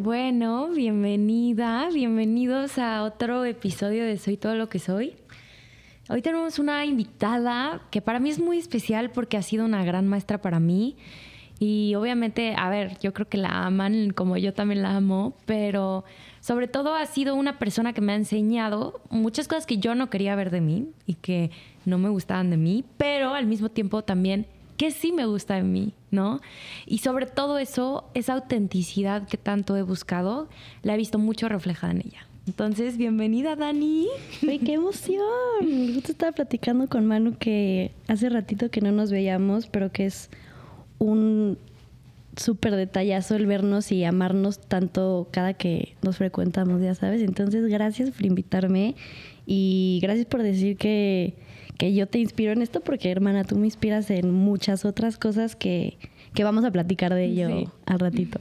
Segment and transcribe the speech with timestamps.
[0.00, 5.16] Bueno, bienvenida, bienvenidos a otro episodio de Soy todo lo que soy.
[6.08, 10.06] Hoy tenemos una invitada que para mí es muy especial porque ha sido una gran
[10.06, 10.96] maestra para mí.
[11.58, 16.04] Y obviamente, a ver, yo creo que la aman como yo también la amo, pero
[16.38, 20.10] sobre todo ha sido una persona que me ha enseñado muchas cosas que yo no
[20.10, 21.50] quería ver de mí y que
[21.86, 24.46] no me gustaban de mí, pero al mismo tiempo también
[24.76, 26.40] que sí me gusta de mí, ¿no?
[26.86, 30.48] Y sobre todo eso, esa autenticidad que tanto he buscado,
[30.82, 32.28] la he visto mucho reflejada en ella.
[32.46, 34.08] Entonces, bienvenida, Dani.
[34.48, 35.22] ¡Ay, qué emoción!
[35.94, 40.30] Justo estaba platicando con Manu que hace ratito que no nos veíamos, pero que es
[40.98, 41.58] un
[42.36, 47.20] súper detallazo el vernos y amarnos tanto cada que nos frecuentamos, ya sabes.
[47.20, 48.94] Entonces, gracias por invitarme
[49.44, 51.34] y gracias por decir que
[51.78, 55.56] que yo te inspiro en esto porque, hermana, tú me inspiras en muchas otras cosas
[55.56, 55.96] que,
[56.36, 58.40] vamos a platicar de ello al ratito.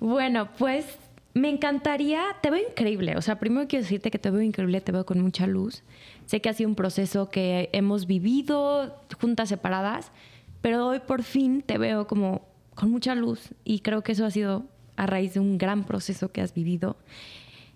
[0.00, 0.84] Bueno, pues
[1.34, 4.92] me encantaría, te veo increíble, o sea, primero quiero decirte que te veo increíble, te
[4.92, 5.82] veo con mucha luz.
[6.26, 10.10] Sé que ha sido un proceso que hemos vivido juntas separadas,
[10.60, 12.42] pero hoy por fin te veo como
[12.74, 14.64] con mucha luz y creo que eso ha sido
[14.96, 16.96] a raíz de un gran proceso que has vivido.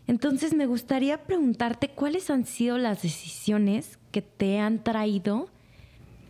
[0.06, 5.48] Entonces me gustaría preguntarte cuáles han sido las decisiones que te han traído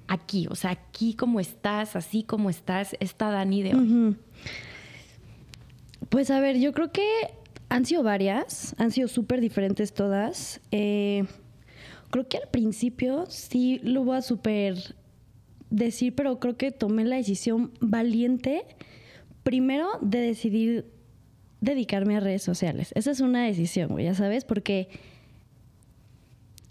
[0.08, 4.16] aquí, o sea, aquí como estás, así como estás, esta Dani de hoy.
[6.08, 7.06] Pues a ver, yo creo que
[7.68, 10.60] han sido varias, han sido súper diferentes todas.
[10.70, 11.24] Eh,
[12.10, 14.94] creo que al principio sí lo voy a súper
[15.70, 18.64] decir, pero creo que tomé la decisión valiente,
[19.42, 20.95] primero de decidir
[21.60, 22.92] dedicarme a redes sociales.
[22.94, 24.88] Esa es una decisión, ya sabes, porque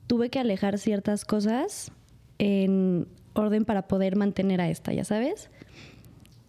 [0.07, 1.91] tuve que alejar ciertas cosas
[2.37, 5.49] en orden para poder mantener a esta, ya sabes.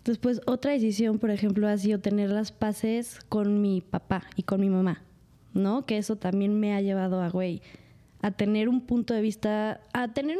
[0.05, 4.61] Después, otra decisión, por ejemplo, ha sido tener las paces con mi papá y con
[4.61, 5.03] mi mamá,
[5.53, 5.84] ¿no?
[5.84, 7.61] Que eso también me ha llevado a, güey,
[8.23, 10.39] a tener un punto de vista, a tener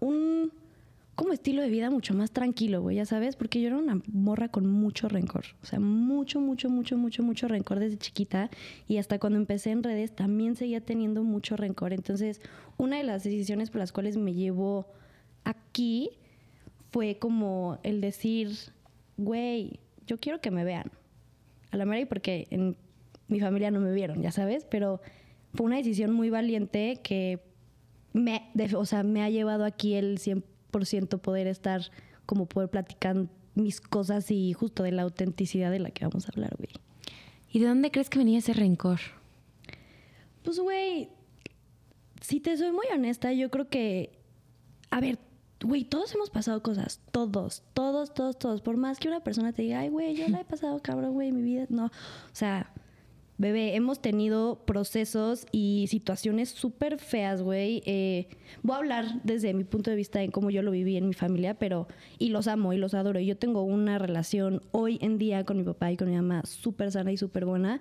[0.00, 0.52] un
[1.18, 4.50] como estilo de vida mucho más tranquilo, güey, ya sabes, porque yo era una morra
[4.50, 8.50] con mucho rencor, o sea, mucho, mucho, mucho, mucho, mucho rencor desde chiquita
[8.86, 11.92] y hasta cuando empecé en redes también seguía teniendo mucho rencor.
[11.92, 12.40] Entonces,
[12.76, 14.86] una de las decisiones por las cuales me llevó
[15.42, 16.10] aquí
[16.92, 18.52] fue como el decir,
[19.16, 20.92] güey, yo quiero que me vean.
[21.72, 22.76] A la mera y porque en
[23.26, 25.00] mi familia no me vieron, ya sabes, pero
[25.52, 27.40] fue una decisión muy valiente que
[28.12, 31.82] me, o sea, me ha llevado aquí el 100% por ciento poder estar,
[32.26, 36.32] como poder platicar mis cosas y justo de la autenticidad de la que vamos a
[36.32, 36.70] hablar, güey.
[37.50, 39.00] ¿Y de dónde crees que venía ese rencor?
[40.42, 41.08] Pues, güey,
[42.20, 44.18] si te soy muy honesta, yo creo que,
[44.90, 45.18] a ver,
[45.62, 48.60] güey, todos hemos pasado cosas, todos, todos, todos, todos.
[48.60, 51.32] Por más que una persona te diga, ay, güey, yo la he pasado cabrón, güey,
[51.32, 51.86] mi vida, no.
[51.86, 51.90] O
[52.32, 52.67] sea,
[53.38, 57.84] Bebé, hemos tenido procesos y situaciones súper feas, güey.
[57.86, 58.26] Eh,
[58.64, 61.14] voy a hablar desde mi punto de vista en cómo yo lo viví en mi
[61.14, 61.86] familia, pero
[62.18, 63.20] y los amo y los adoro.
[63.20, 66.90] Yo tengo una relación hoy en día con mi papá y con mi mamá súper
[66.90, 67.80] sana y súper buena,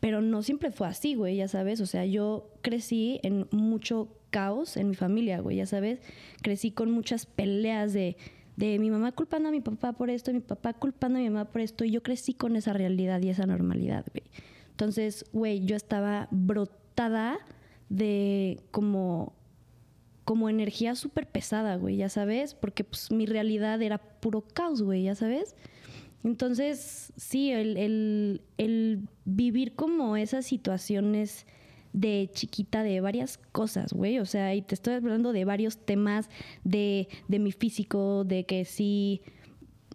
[0.00, 1.80] pero no siempre fue así, güey, ya sabes.
[1.80, 6.00] O sea, yo crecí en mucho caos en mi familia, güey, ya sabes.
[6.42, 8.18] Crecí con muchas peleas de
[8.56, 11.46] de mi mamá culpando a mi papá por esto, mi papá culpando a mi mamá
[11.46, 14.24] por esto, y yo crecí con esa realidad y esa normalidad, güey.
[14.80, 17.38] Entonces, güey, yo estaba brotada
[17.90, 19.34] de como
[20.24, 25.02] como energía súper pesada, güey, ya sabes, porque pues mi realidad era puro caos, güey,
[25.02, 25.54] ya sabes.
[26.24, 31.44] Entonces, sí, el, el, vivir como esas situaciones
[31.92, 36.30] de chiquita de varias cosas, güey, o sea, y te estoy hablando de varios temas
[36.64, 39.20] de, de mi físico, de que sí,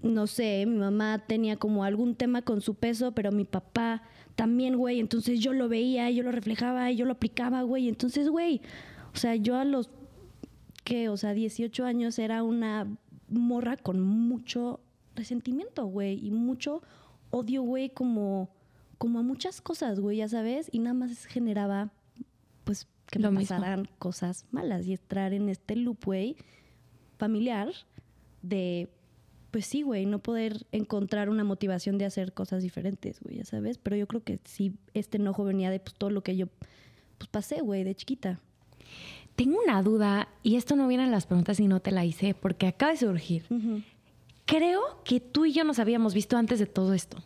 [0.04, 4.04] no sé, mi mamá tenía como algún tema con su peso, pero mi papá
[4.36, 5.00] también, güey.
[5.00, 7.88] Entonces yo lo veía, yo lo reflejaba, yo lo aplicaba, güey.
[7.88, 8.62] Entonces, güey,
[9.14, 9.90] o sea, yo a los,
[10.84, 11.10] ¿qué?
[11.10, 12.88] O sea, 18 años era una
[13.30, 14.82] morra con mucho
[15.16, 16.82] resentimiento, güey, y mucho
[17.32, 18.50] odio, güey, como,
[18.98, 21.92] como a muchas cosas, güey, ya sabes, y nada más generaba,
[22.64, 26.36] pues, que me pasaran cosas malas y entrar en este loop, güey,
[27.18, 27.72] familiar
[28.42, 28.90] de
[29.56, 33.78] pues sí, güey, no poder encontrar una motivación de hacer cosas diferentes, güey, ya sabes.
[33.78, 36.48] Pero yo creo que sí, este enojo venía de pues, todo lo que yo
[37.18, 38.42] pues, pasé, güey, de chiquita.
[39.38, 42.34] Tengo una duda, y esto no viene en las preguntas y no te la hice,
[42.34, 43.46] porque acaba de surgir.
[44.44, 47.24] Creo que tú y yo nos habíamos visto antes de todo esto.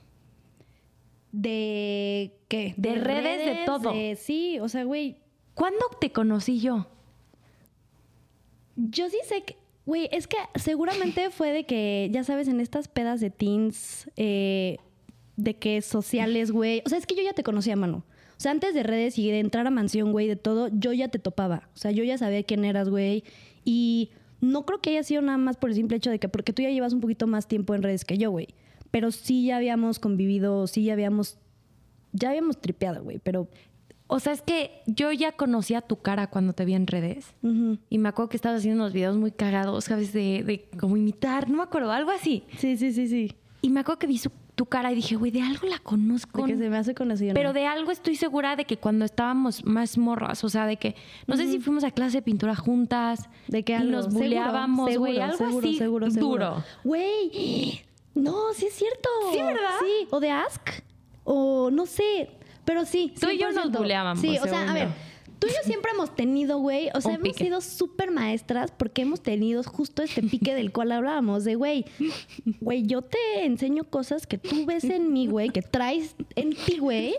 [1.32, 2.76] ¿De qué?
[2.78, 3.92] De, redes, de todo.
[4.18, 5.18] sí, o sea, güey.
[5.56, 6.86] ¿Cuándo te conocí yo?
[8.76, 9.58] Yo sí sé que
[9.90, 14.78] Güey, es que seguramente fue de que, ya sabes, en estas pedas de teens, eh,
[15.36, 16.84] de que sociales, güey.
[16.86, 18.06] O sea, es que yo ya te conocía, mano.
[18.38, 21.08] O sea, antes de redes y de entrar a mansión, güey, de todo, yo ya
[21.08, 21.70] te topaba.
[21.74, 23.24] O sea, yo ya sabía quién eras, güey.
[23.66, 26.54] Y no creo que haya sido nada más por el simple hecho de que, porque
[26.54, 28.50] tú ya llevas un poquito más tiempo en redes que yo, güey.
[28.92, 31.40] Pero sí ya habíamos convivido, sí ya habíamos,
[32.14, 33.18] ya habíamos tripeado, güey.
[33.18, 33.48] Pero
[34.12, 37.34] O sea, es que yo ya conocía tu cara cuando te vi en redes.
[37.90, 40.12] Y me acuerdo que estabas haciendo unos videos muy cagados, ¿sabes?
[40.14, 42.44] De, de como imitar, no me acuerdo, algo así.
[42.58, 43.36] sí, sí, sí, sí.
[43.62, 46.42] Y me acuerdo que vi su- tu cara y dije, güey, de algo la conozco.
[46.46, 47.34] De que se me hace conocido.
[47.36, 50.96] Pero de algo estoy segura de que cuando estábamos más morras, o sea, de que
[51.28, 54.24] no sé si fuimos a clase de pintura juntas, De que y algo, nos seguro,
[54.26, 56.46] buleábamos, güey, algo seguro, así seguro, seguro.
[56.56, 56.64] duro.
[56.84, 57.82] Güey,
[58.16, 59.10] no, sí es cierto.
[59.32, 59.78] Sí, ¿verdad?
[59.82, 60.70] Sí, o de Ask,
[61.24, 62.30] o no sé,
[62.70, 63.12] pero sí.
[63.20, 63.78] Tú y yo nos 100%.
[63.80, 64.90] buleábamos, Sí, o sea, a ver,
[65.40, 67.46] tú y yo siempre hemos tenido, güey, o sea, hemos pique.
[67.46, 71.86] sido súper maestras porque hemos tenido justo este pique del cual hablábamos, de, güey,
[72.62, 76.78] güey, yo te enseño cosas que tú ves en mí, güey, que traes en ti,
[76.78, 77.16] güey.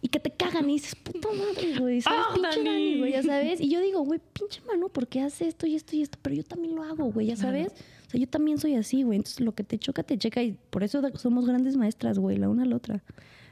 [0.00, 2.00] Y que te cagan y dices, puta madre, güey.
[2.00, 2.20] ¿Sabes?
[2.26, 2.98] ¡Ah, pinche Dani!
[3.00, 3.60] Güey, ya sabes.
[3.60, 6.18] Y yo digo, güey, pinche mano, ¿por qué hace esto y esto y esto?
[6.22, 7.72] Pero yo también lo hago, güey, ya sabes.
[8.06, 9.16] O sea, yo también soy así, güey.
[9.16, 10.40] Entonces, lo que te choca, te checa.
[10.42, 13.02] Y por eso somos grandes maestras, güey, la una a la otra.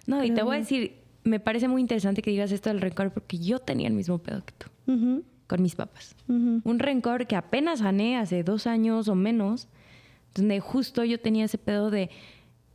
[0.07, 0.95] No, y te voy a decir,
[1.27, 4.45] me parece muy interesante que digas esto del rencor porque yo tenía el mismo pedo
[4.45, 6.15] que tú Ujú, con mis papás.
[6.29, 6.61] ujú.
[6.65, 9.69] Un rencor que apenas sané hace dos años o menos,
[10.35, 12.11] donde justo yo tenía ese pedo de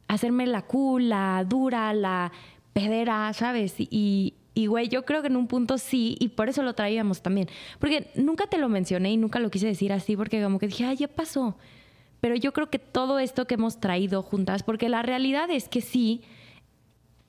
[0.08, 2.32] hacerme la cool, la dura, la
[2.74, 3.76] pedera, ¿sabes?
[3.80, 7.22] Y, y güey, yo creo que en un punto sí, y por eso lo traíamos
[7.22, 7.48] también.
[7.80, 10.86] Porque nunca te lo mencioné y nunca lo quise decir así, porque como que dije,
[10.86, 11.58] ay, ya pasó.
[12.20, 15.82] Pero yo creo que todo esto que hemos traído juntas, porque la realidad es que
[15.82, 16.22] sí,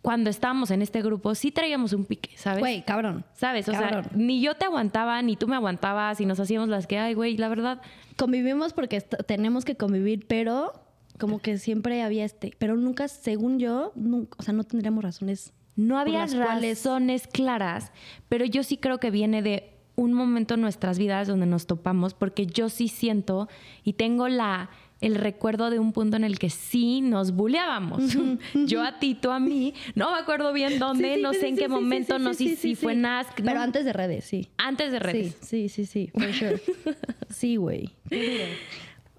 [0.03, 2.59] cuando estábamos en este grupo, sí traíamos un pique, ¿sabes?
[2.61, 3.25] Güey, cabrón.
[3.35, 3.69] ¿Sabes?
[3.69, 4.05] O Cabrón.
[4.05, 7.15] sea, ni yo te aguantaba, ni tú me aguantabas, y nos hacíamos las que, ay,
[7.15, 7.81] güey, la verdad,
[8.17, 10.73] Convivimos porque tenemos que convivir, pero
[11.19, 12.53] como que siempre había este.
[12.59, 15.53] Pero nunca, según yo, nunca, o sea, no tendríamos razones.
[15.77, 16.39] no había cuales-
[16.85, 17.91] razones claras,
[18.29, 22.13] pero yo sí creo que viene de un momento en nuestras vidas donde nos topamos,
[22.13, 23.49] porque yo sí siento
[23.83, 24.69] y tengo la
[25.03, 28.17] el recuerdo de un punto en el que sí nos buleábamos.
[28.55, 29.75] Yo a ti, tú a mí.
[29.95, 32.75] No me acuerdo bien dónde, Sí, sí, no sé en qué momento, no sé si
[32.77, 33.33] fue en Ask.
[33.35, 34.49] Pero no, antes de redes, sí.
[34.57, 35.37] antes de redes.
[35.41, 36.63] Sí, sí, sí, sí, for sure.
[37.31, 37.91] Sí, güey.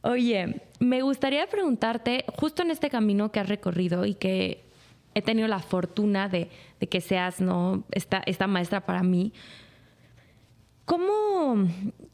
[0.04, 4.64] Oye, me gustaría preguntarte, justo en este camino que has recorrido y que
[5.16, 7.84] he tenido la fortuna de, de que seas ¿no?
[7.92, 9.34] esta, esta maestra para mí,
[10.86, 11.68] ¿cómo,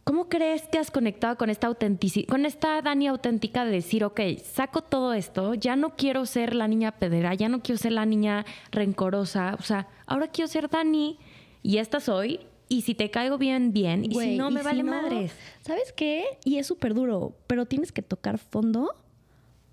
[0.10, 4.20] ¿cómo crees que has conectado con esta autenticidad, con esta Dani auténtica de decir, ok,
[4.44, 8.08] saco todo esto, ya no quiero ser la niña pedera, ya no quiero ser la
[8.08, 11.20] niña rencorosa, o sea, ahora quiero ser Dani
[11.62, 14.64] y esta soy, y si te caigo bien, bien, y Güey, si no, me y
[14.64, 15.32] vale no, madres.
[15.62, 16.26] ¿Sabes qué?
[16.44, 18.96] Y es súper duro, pero tienes que tocar fondo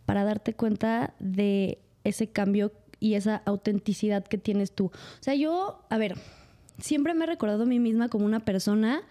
[0.05, 4.88] para darte cuenta de ese cambio y esa autenticidad que tienes tú.
[4.88, 6.19] O sea, yo, a ver,
[6.79, 9.03] siempre me he recordado a mí misma como una persona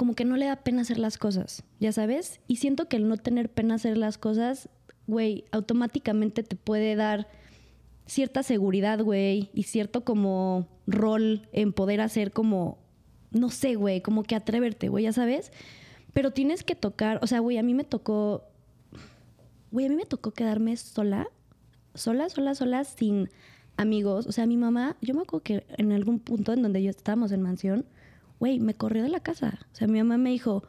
[0.00, 2.40] como que no le da pena hacer las cosas, ya sabes?
[2.48, 4.70] Y siento que el no tener pena hacer las cosas,
[5.06, 7.28] güey, automáticamente te puede dar
[8.06, 12.78] cierta seguridad, güey, y cierto como rol en poder hacer como,
[13.30, 15.52] no sé, güey, como que atreverte, güey, ya sabes.
[16.14, 18.44] Pero tienes que tocar, o sea, güey, a mí me tocó,
[19.70, 21.28] güey, a mí me tocó quedarme sola,
[21.94, 23.28] sola, sola, sola, sin
[23.76, 24.26] amigos.
[24.26, 27.32] O sea, mi mamá, yo me acuerdo que en algún punto en donde yo estábamos
[27.32, 27.84] en mansión,
[28.40, 29.60] güey, me corrió de la casa.
[29.72, 30.64] O sea, mi mamá me dijo,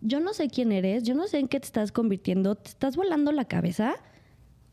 [0.00, 2.94] yo no sé quién eres, yo no sé en qué te estás convirtiendo, te estás
[2.94, 3.94] volando la cabeza.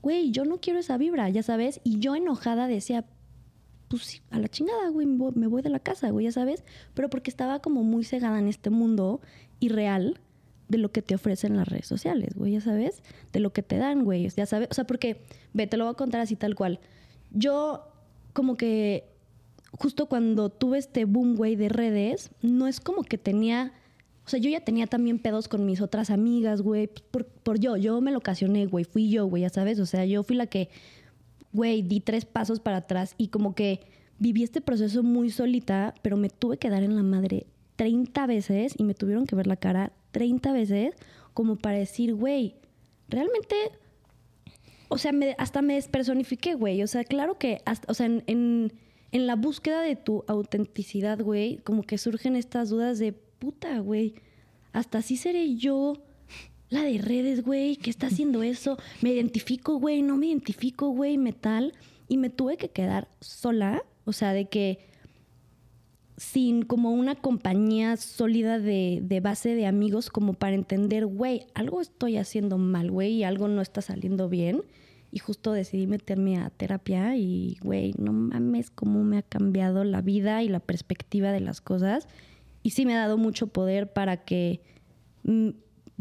[0.01, 1.81] Güey, yo no quiero esa vibra, ya sabes.
[1.83, 3.05] Y yo enojada decía,
[3.87, 6.63] pues a la chingada, güey, me voy- me voy de la casa, güey, ya sabes.
[6.93, 9.21] Pero porque estaba como muy cegada en este mundo
[9.59, 10.19] irreal
[10.69, 13.01] de lo que te ofrecen las redes sociales, güey, ya sabes.
[13.31, 14.67] De lo que te dan, güey, ya sabes.
[14.69, 16.79] O sea, porque, ve, te lo voy a contar así tal cual.
[17.31, 17.87] Yo,
[18.33, 19.09] como que,
[19.71, 23.73] justo cuando tuve este boom, güey, de redes, no es como que tenía.
[24.25, 27.77] O sea, yo ya tenía también pedos con mis otras amigas, güey, por, por yo.
[27.77, 28.83] Yo me lo ocasioné, güey.
[28.83, 29.79] Fui yo, güey, ya sabes.
[29.79, 30.69] O sea, yo fui la que,
[31.53, 33.81] güey, di tres pasos para atrás y como que
[34.19, 37.45] viví este proceso muy solita, pero me tuve que dar en la madre
[37.77, 40.95] 30 veces y me tuvieron que ver la cara 30 veces
[41.33, 42.55] como para decir, güey,
[43.09, 43.55] realmente
[44.89, 46.81] o sea, me- hasta me despersonifiqué, güey.
[46.81, 48.73] O sea, claro que, hasta, o sea, en, en,
[49.17, 54.15] en la búsqueda de tu autenticidad, güey, como que surgen estas dudas de puta, güey.
[54.71, 55.93] Hasta así seré yo,
[56.69, 58.77] la de redes, güey, que está haciendo eso.
[59.01, 61.73] Me identifico, güey, no me identifico, güey, metal.
[62.07, 64.79] Y me tuve que quedar sola, o sea, de que
[66.17, 71.79] sin como una compañía sólida de, de base de amigos como para entender, güey, algo
[71.79, 74.63] estoy haciendo mal, güey, y algo no está saliendo bien.
[75.11, 80.01] Y justo decidí meterme a terapia y, güey, no mames cómo me ha cambiado la
[80.01, 82.07] vida y la perspectiva de las cosas.
[82.61, 84.61] Y sí me ha dado mucho poder para que,
[85.23, 85.49] mm,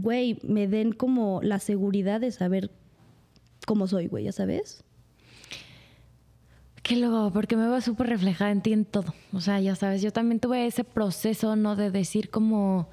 [0.02, 2.70] güey, me den como la seguridad de saber
[3.66, 4.82] cómo soy, güey, ya sabes.
[6.82, 9.14] Qué luego, porque me veo súper reflejada en ti en todo.
[9.32, 11.76] O sea, ya sabes, yo también tuve ese proceso, ¿no?
[11.76, 12.88] De decir como...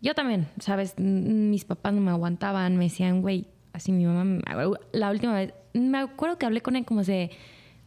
[0.00, 0.96] Yo también, ¿sabes?
[0.98, 3.48] Mis papás no me aguantaban, me decían, güey,
[3.78, 4.40] así mi mamá...
[4.92, 7.30] La última vez, me acuerdo que hablé con él como hace,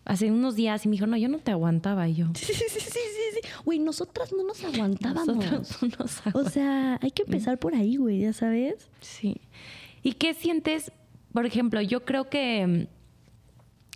[0.05, 2.07] hace unos días y me dijo, no, yo no te aguantaba.
[2.07, 2.27] Y yo...
[2.35, 3.49] Sí, sí, sí, sí, sí.
[3.63, 5.27] Güey, nosotras no nos aguantábamos.
[5.27, 6.47] Nosotros no nos aguantábamos.
[6.47, 8.89] O sea, hay que empezar por ahí, güey, ya sabes.
[9.01, 9.41] Sí.
[10.01, 10.91] ¿Y qué sientes?
[11.33, 12.87] Por ejemplo, yo creo que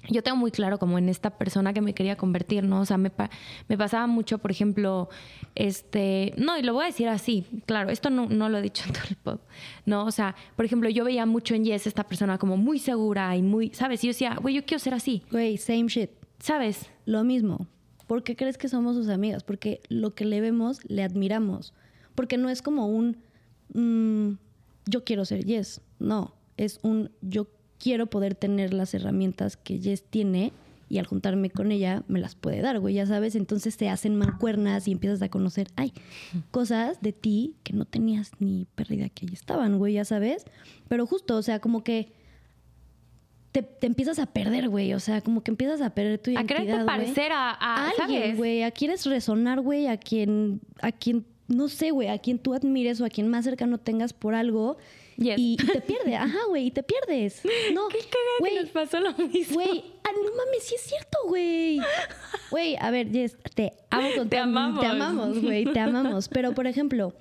[0.09, 2.81] yo tengo muy claro como en esta persona que me quería convertir, ¿no?
[2.81, 3.29] O sea, me, pa-
[3.67, 5.09] me pasaba mucho, por ejemplo,
[5.55, 8.83] este, no, y lo voy a decir así, claro, esto no, no lo he dicho
[8.87, 9.39] en todo el pod,
[9.85, 10.05] ¿no?
[10.05, 13.41] O sea, por ejemplo, yo veía mucho en Jess esta persona como muy segura y
[13.41, 14.03] muy, ¿sabes?
[14.03, 16.11] Y yo decía, güey, yo quiero ser así, Güey, same shit.
[16.39, 16.89] ¿sabes?
[17.05, 17.67] Lo mismo.
[18.07, 19.43] ¿Por qué crees que somos sus amigas?
[19.43, 21.73] Porque lo que le vemos, le admiramos.
[22.13, 23.17] Porque no es como un
[23.73, 24.37] mm,
[24.85, 25.81] yo quiero ser Yes.
[25.97, 27.47] No, es un yo
[27.85, 30.51] quiero poder tener las herramientas que Yes tiene
[30.89, 33.35] y al juntarme con ella me las puede dar, güey, ya sabes.
[33.35, 35.93] Entonces se hacen mancuernas y empiezas a conocer, ay,
[36.49, 40.45] cosas de ti que no tenías ni pérdida que ahí estaban, güey, ya sabes.
[40.87, 42.11] Pero justo, o sea, como que
[43.51, 44.91] te, te empiezas a perder, güey.
[44.95, 46.57] O sea, como que empiezas a perder tu A identidad.
[46.57, 46.85] quererte güey.
[46.87, 48.37] parecer a, a, alguien, ¿sabes?
[48.37, 48.63] güey.
[48.63, 52.99] A quieres resonar, güey, a quien, a quien, no sé, güey, a quien tú admires
[52.99, 54.77] o a quien más cercano tengas por algo.
[55.17, 55.37] Yes.
[55.37, 57.41] Y, y te pierdes, ajá, güey, y te pierdes.
[57.73, 57.99] No, Qué
[58.39, 59.55] güey, nos pasó lo mismo.
[59.55, 61.79] güey, ah, no mames, sí es cierto, güey.
[62.51, 64.81] Güey, a ver, Jess, te amo con Te amamos.
[64.81, 66.27] Te amamos, güey, te amamos.
[66.27, 67.13] Pero, por ejemplo,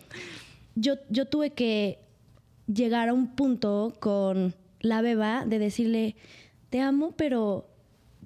[0.75, 1.99] yo, yo tuve que
[2.67, 6.17] llegar a un punto con la beba de decirle,
[6.71, 7.69] te amo, pero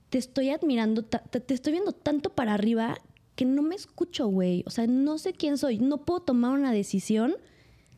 [0.09, 2.99] te estoy admirando, te estoy viendo tanto para arriba
[3.39, 4.65] que no me escucho, güey.
[4.67, 5.79] O sea, no sé quién soy.
[5.79, 7.37] No puedo tomar una decisión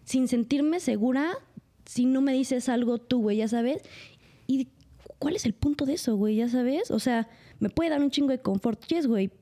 [0.04, 1.38] sin sentirme segura
[1.90, 3.82] si no me dices algo tú, güey, ya sabes.
[4.47, 4.68] ¿Y
[5.18, 6.37] cuál es el punto de eso, güey?
[6.37, 6.92] Ya sabes.
[6.92, 7.28] O sea,
[7.59, 9.32] me puede dar un chingo de confort, yes, güey.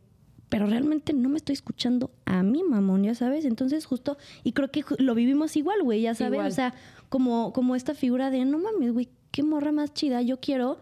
[0.49, 3.45] Pero realmente no me estoy escuchando a mí, mamón, ya sabes.
[3.45, 6.37] Entonces, justo, y creo que lo vivimos igual, güey, ya sabes.
[6.38, 6.47] Igual.
[6.47, 6.73] O sea,
[7.11, 10.81] como, como esta figura de, no mames, güey, qué morra más chida, yo quiero.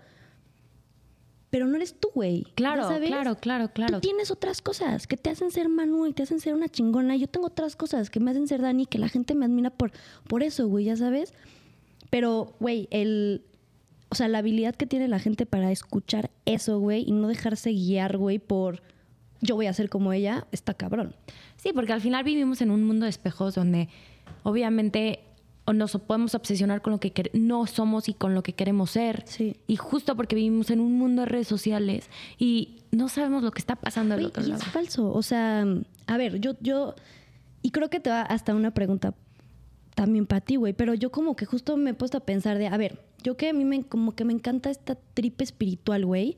[1.57, 2.43] Pero no eres tú, güey.
[2.43, 3.09] ¿ya Claro, sabes?
[3.09, 3.95] claro, claro, claro.
[3.95, 7.17] Tú tienes otras cosas que te hacen ser Manu y te hacen ser una chingona.
[7.17, 9.91] Yo tengo otras cosas que me hacen ser Dani, que la gente me admira por,
[10.29, 11.33] por eso, güey, ya sabes.
[12.11, 13.43] Pero, güey, el.
[14.11, 17.71] O sea, la habilidad que tiene la gente para escuchar eso, güey, y no dejarse
[17.71, 18.83] guiar, güey, por
[19.41, 21.17] yo voy a ser como ella, está cabrón.
[21.57, 23.89] Sí, porque al final vivimos en un mundo de espejos donde
[24.43, 25.21] obviamente
[25.73, 29.25] nos podemos obsesionar con lo que no somos y con lo que queremos ser.
[29.27, 29.57] Sí.
[29.67, 32.09] Y justo porque vivimos en un mundo de redes sociales
[32.39, 34.63] y no sabemos lo que está pasando al otro y lado.
[34.63, 35.13] es falso.
[35.13, 35.67] O sea,
[36.07, 36.95] a ver, yo, yo,
[37.63, 39.15] y creo que te va hasta una pregunta
[39.97, 42.69] también para ti, güey, pero yo como que justo me he puesto a pensar de,
[42.69, 46.37] a ver, yo que a mí me, como que me encanta esta tripe espiritual, güey.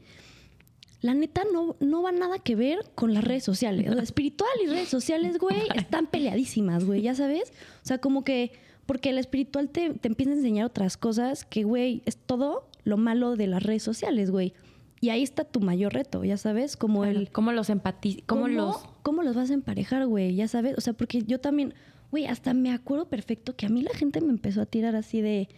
[1.01, 3.91] La neta no, no va nada que ver con las redes sociales.
[3.91, 7.53] O sea, espiritual y redes sociales, güey, están peleadísimas, güey, ya sabes.
[7.83, 8.53] O sea, como que,
[8.89, 12.97] porque el espiritual te, te empieza a enseñar otras cosas que, güey, es todo lo
[12.97, 14.55] malo de las redes sociales, güey.
[15.03, 17.31] Y ahí está tu mayor reto, ya sabes, como Claro, el...
[17.31, 18.25] ¿Cómo los empatizamos?
[18.25, 18.77] ¿Cómo, ¿Cómo, los...?
[19.03, 20.35] ¿Cómo los vas a emparejar, güey?
[20.37, 21.75] Ya sabes, o sea, porque yo también,
[22.11, 25.21] güey, hasta me acuerdo perfecto que a mí la gente me empezó a tirar así
[25.21, 25.51] de,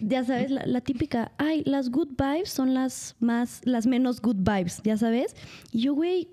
[0.00, 4.36] ya sabes, la, la típica, ay, las good vibes son las más, las menos good
[4.36, 5.36] vibes, ya sabes.
[5.72, 6.30] Y yo, güey,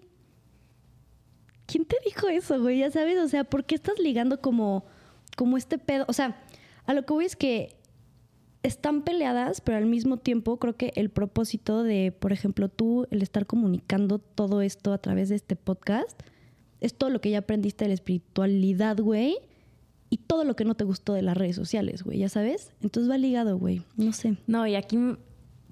[1.66, 2.80] ¿quién te dijo eso, güey?
[2.80, 4.86] Ya sabes, o sea, ¿por qué estás ligando como,
[5.38, 6.04] como este pedo?
[6.10, 6.44] O sea,
[6.86, 7.78] a lo que voy es que
[8.64, 13.22] están peleadas, pero al mismo tiempo creo que el propósito de, por ejemplo, tú, el
[13.22, 16.20] estar comunicando todo esto a través de este podcast,
[16.82, 19.38] es todo lo que ya aprendiste de la espiritualidad, güey,
[20.10, 22.72] y todo lo que no te gustó de las redes sociales, güey, ya sabes.
[22.82, 24.36] Entonces va ligado, güey, no sé.
[24.48, 24.98] No, y aquí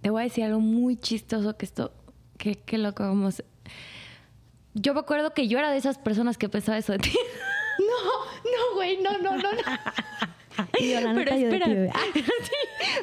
[0.01, 1.91] te voy a decir algo muy chistoso que esto,
[2.37, 3.45] que, que loco, como se-
[4.73, 7.11] Yo me acuerdo que yo era de esas personas que pensaba eso de ti.
[7.79, 9.59] No, no, güey, no, no, no, no.
[10.79, 11.67] Y yo, la Pero yo espera.
[12.13, 12.21] Sí,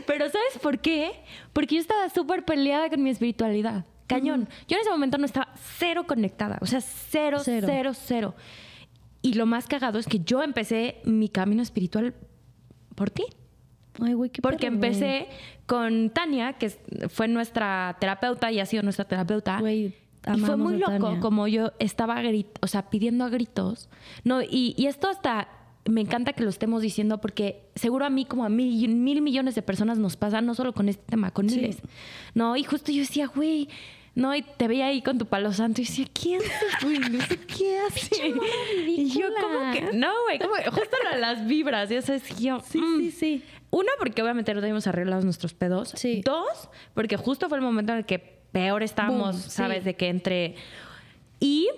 [0.06, 1.12] pero ¿sabes por qué?
[1.52, 3.84] Porque yo estaba súper peleada con mi espiritualidad.
[4.06, 4.48] Cañón.
[4.68, 5.48] Yo en ese momento no estaba
[5.78, 6.58] cero conectada.
[6.62, 7.66] O sea, cero, Cero.
[7.70, 8.34] cero, cero.
[9.20, 12.14] Y lo más cagado es que yo empecé mi camino espiritual
[12.94, 13.24] por ti.
[14.00, 14.90] Ay, güey, qué Porque perro, güey.
[14.92, 15.28] empecé
[15.66, 16.70] con Tania, que
[17.10, 19.60] fue nuestra terapeuta y ha sido nuestra terapeuta.
[19.60, 19.94] Güey,
[20.34, 23.88] y fue muy loco, como yo estaba grit o sea, pidiendo a gritos.
[24.24, 25.48] No, y, y esto hasta
[25.84, 29.54] me encanta que lo estemos diciendo porque seguro a mí como a mil, mil millones
[29.56, 31.56] de personas nos pasa, no solo con este tema, con Sí.
[31.56, 31.78] miles.
[32.34, 33.68] No, y justo yo decía, güey,
[34.14, 36.98] no, y te veía ahí con tu palo santo y decía, ¿quién es, güey?
[37.00, 38.10] No sé qué hace.
[38.86, 42.60] Y yo como que, no, güey, como que justo la- las vibras, ya sabes, yo,
[42.60, 42.98] Sí, mm.
[43.00, 43.42] sí, sí.
[43.70, 45.92] Una, porque obviamente no teníamos arreglados nuestros pedos.
[45.96, 46.20] Sí.
[46.24, 49.50] Dos, porque justo fue el momento en el que peor estábamos, Boom, sí.
[49.50, 49.84] ¿sabes?
[49.84, 50.54] De que entre...
[51.40, 51.68] Y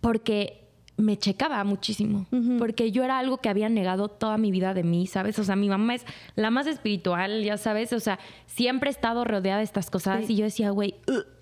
[0.00, 0.56] porque
[0.96, 2.26] me checaba muchísimo.
[2.58, 5.38] Porque yo era algo que había negado toda mi vida de mí, ¿sabes?
[5.38, 6.04] O sea, mi mamá es
[6.36, 7.92] la más espiritual, ya sabes.
[7.94, 10.34] O sea, siempre he estado rodeada de estas cosas Sí.
[10.34, 10.94] y yo decía, güey,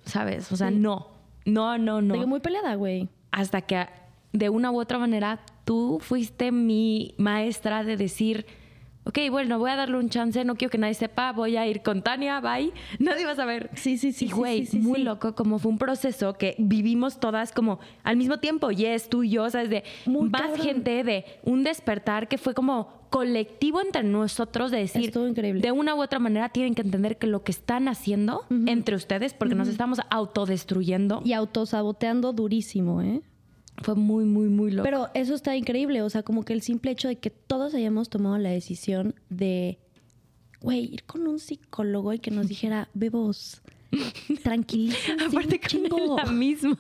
[0.05, 0.51] ¿sabes?
[0.53, 0.77] O sea, Sí.
[0.77, 1.09] no.
[1.45, 3.09] No, no, no que muy peleada, güey.
[3.33, 3.87] hasta que
[4.33, 8.47] de una u otra manera tú fuiste mi maestra de decir,
[9.09, 11.83] ok, bueno, voy a darle un chance, no quiero que nadie sepa, voy a ir
[11.83, 13.71] con Tania, bye, nadie va a saber.
[13.75, 17.19] Sí, sí, sí, Y güey, sí, sí, muy loco, como fue un proceso que vivimos
[17.19, 19.71] todas como al mismo tiempo, yes, tú y yo, ¿sabes?
[19.71, 20.61] De Muy más cabrón.
[20.61, 25.63] gente, de un despertar que fue como colectivo entre nosotros de decir, increíble.
[25.63, 29.33] de una u otra manera tienen que entender que lo que están haciendo entre ustedes,
[29.33, 33.23] porque nos estamos autodestruyendo, Y autosaboteando durísimo, ¿eh?
[33.83, 34.85] Fue muy, muy, muy loco.
[34.85, 38.09] Pero eso está increíble, o sea, como que el simple hecho de que todos hayamos
[38.09, 39.79] tomado la decisión de,
[40.61, 43.63] güey, ir con un psicólogo y que nos dijera, bebos,
[44.43, 46.17] tranquilícense Aparte con chingo.
[46.17, 46.79] la misma.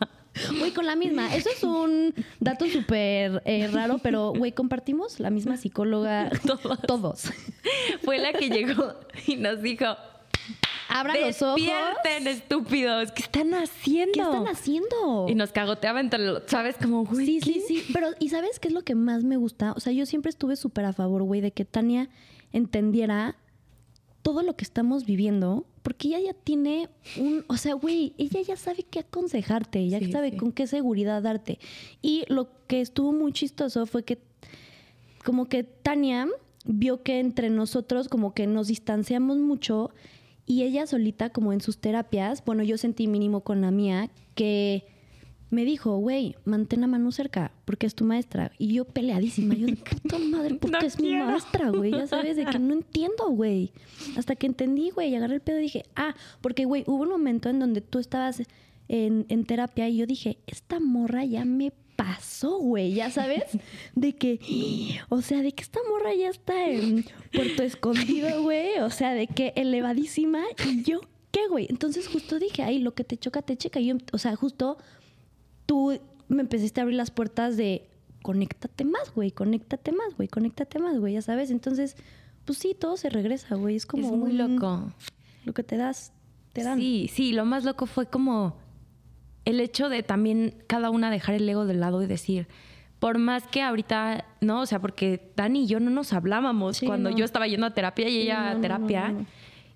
[0.58, 1.34] Güey, con la misma.
[1.34, 6.80] Eso es un dato súper eh, raro, pero, güey, compartimos la misma psicóloga Todos.
[6.86, 7.22] todos.
[8.04, 8.94] Fue la que llegó
[9.26, 9.86] y nos dijo,
[10.88, 11.56] Abran los ojos.
[11.60, 14.12] despierten estúpidos, ¿qué están haciendo?
[14.14, 15.26] ¿Qué están haciendo?
[15.28, 16.76] Y nos cagoteaba entre los, ¿sabes?
[16.76, 17.52] Como, güey, Sí, ¿qué?
[17.52, 17.84] sí, sí.
[17.92, 19.72] Pero, ¿y sabes qué es lo que más me gusta?
[19.72, 22.08] O sea, yo siempre estuve súper a favor, güey, de que Tania
[22.52, 23.36] entendiera
[24.22, 28.56] todo lo que estamos viviendo, porque ella ya tiene un, o sea, güey, ella ya
[28.56, 30.36] sabe qué aconsejarte, ella Sí, sabe sí.
[30.36, 31.58] con qué seguridad darte.
[32.02, 34.18] Y lo que estuvo muy chistoso fue que
[35.24, 36.28] como que Tania
[36.64, 39.90] vio que entre nosotros como que nos distanciamos mucho
[40.48, 44.86] y ella solita como en sus terapias, bueno, yo sentí mínimo con la mía que
[45.50, 48.50] me dijo, güey, mantén la mano cerca porque es tu maestra.
[48.58, 52.36] Y yo peleadísima, yo de puta madre, porque No es mi maestra, güey, ya sabes,
[52.36, 53.72] de que no entiendo, güey.
[54.16, 57.10] Hasta que entendí, güey, y agarré el pedo y dije, ah, porque, güey, hubo un
[57.10, 58.42] momento en donde tú estabas
[58.88, 63.42] en, en terapia y yo dije, esta morra ya me pasó, güey, ya sabes,
[63.96, 64.38] de que,
[65.08, 69.26] o sea, de que esta morra ya está en Puerto Escondido, güey, o sea, de
[69.26, 71.00] que elevadísima y yo,
[71.32, 71.66] ¿qué, güey?
[71.68, 73.80] Entonces justo dije, ay, lo que te choca, te checa.
[73.80, 74.78] Y yo, o sea, justo
[75.66, 77.88] tú me empezaste a abrir las puertas de
[78.22, 81.50] conéctate más, güey, conéctate más, güey, conéctate más, güey, ya sabes.
[81.50, 81.96] Entonces,
[82.44, 83.74] pues sí, todo se regresa, güey.
[83.74, 84.92] Es como es muy un- loco.
[85.44, 86.12] Lo que te das,
[86.52, 86.78] te dan.
[86.78, 88.56] Sí, sí, lo más loco fue como
[89.48, 92.46] el hecho de también cada una dejar el ego de lado y decir,
[92.98, 96.86] por más que ahorita, no, o sea, porque Dani y yo no nos hablábamos Sí,
[96.86, 97.16] cuando no.
[97.16, 99.08] yo estaba yendo a terapia y Sí, ella no, a terapia.
[99.10, 99.26] no.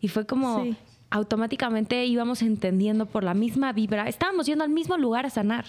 [0.01, 0.77] Y fue como Sí.
[1.11, 5.65] automáticamente íbamos entendiendo por la misma vibra, estábamos yendo al mismo lugar a sanar.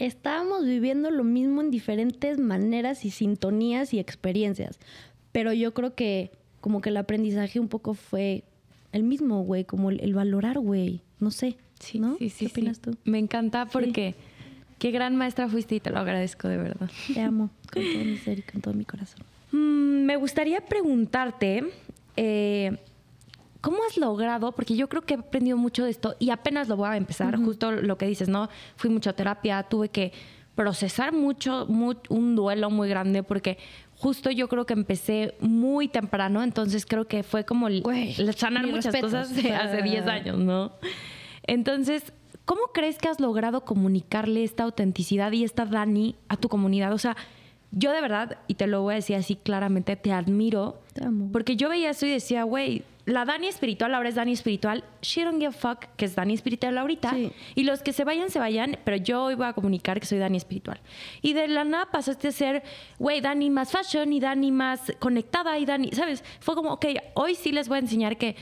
[0.00, 4.78] Estábamos viviendo lo mismo en diferentes maneras y sintonías y experiencias.
[5.32, 6.30] Pero yo creo que
[6.60, 8.44] como que el aprendizaje un poco fue
[8.92, 11.00] el mismo, güey, como el, el valorar, güey.
[11.20, 11.56] No sé.
[11.80, 12.16] Sí, ¿no?
[12.18, 12.46] sí, sí.
[12.46, 12.82] ¿Qué opinas sí.
[12.82, 12.96] tú?
[13.04, 14.14] Me encanta porque
[14.78, 16.90] qué gran maestra fuiste y te lo agradezco de verdad.
[17.14, 19.20] Te amo con todo mi ser y con todo mi corazón.
[19.52, 21.64] Mm, me gustaría preguntarte,
[22.16, 22.78] eh,
[23.60, 24.52] ¿cómo has logrado?
[24.52, 27.36] Porque yo creo que he aprendido mucho de esto y apenas lo voy a empezar,
[27.36, 28.48] justo lo que dices, ¿no?
[28.76, 30.12] Fui mucho a terapia, tuve que
[30.54, 33.58] procesar mucho, mu- un duelo muy grande porque
[33.96, 38.66] justo yo creo que empecé muy temprano, entonces creo que fue como el- Güey, sanar
[38.66, 40.72] muchas respetos, cosas de hace 10 años, ¿no?
[41.48, 42.12] Entonces,
[42.44, 46.92] ¿cómo crees que has logrado comunicarle esta autenticidad y esta Dani a tu comunidad?
[46.92, 47.16] O sea,
[47.72, 50.80] yo de verdad, y te lo voy a decir así claramente, te admiro.
[50.92, 51.30] Te amo.
[51.32, 54.84] Porque yo veía eso y decía, güey, la Dani espiritual ahora es Dani espiritual.
[55.00, 57.10] She don't give a fuck que es Dani espiritual ahorita.
[57.10, 57.32] Sí.
[57.54, 60.18] Y los que se vayan, se vayan, pero yo hoy voy a comunicar que soy
[60.18, 60.80] Dani espiritual.
[61.22, 62.62] Y de la nada pasaste a ser,
[62.98, 66.22] güey, Dani más fashion y Dani más conectada y Dani, ¿sabes?
[66.40, 68.36] Fue como, ok, hoy sí les voy a enseñar que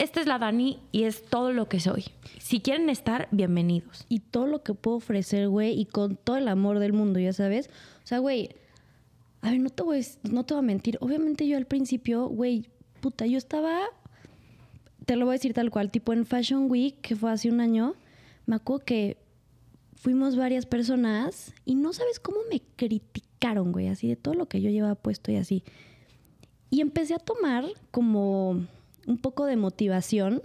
[0.00, 2.06] esta es la Dani y es todo lo que soy.
[2.38, 4.06] Si quieren estar, bienvenidos.
[4.08, 7.34] y todo lo que puedo ofrecer, güey, y con todo el amor del mundo, ya
[7.34, 7.68] sabes.
[8.02, 8.48] O sea, güey,
[9.42, 10.96] a ver, no te voy, no te voy a mentir.
[11.02, 12.70] Obviamente yo al principio, güey,
[13.02, 13.78] puta, yo estaba,
[15.04, 17.60] te lo voy a decir tal cual, tipo en Fashion Week, que fue hace un
[17.60, 17.94] año,
[18.46, 19.18] me acuerdo que
[19.96, 24.62] fuimos varias personas y no sabes cómo me criticaron, güey, así de todo lo que
[24.62, 25.62] yo llevaba puesto y así.
[26.70, 28.66] Y empecé a tomar como
[29.06, 30.42] un poco de motivación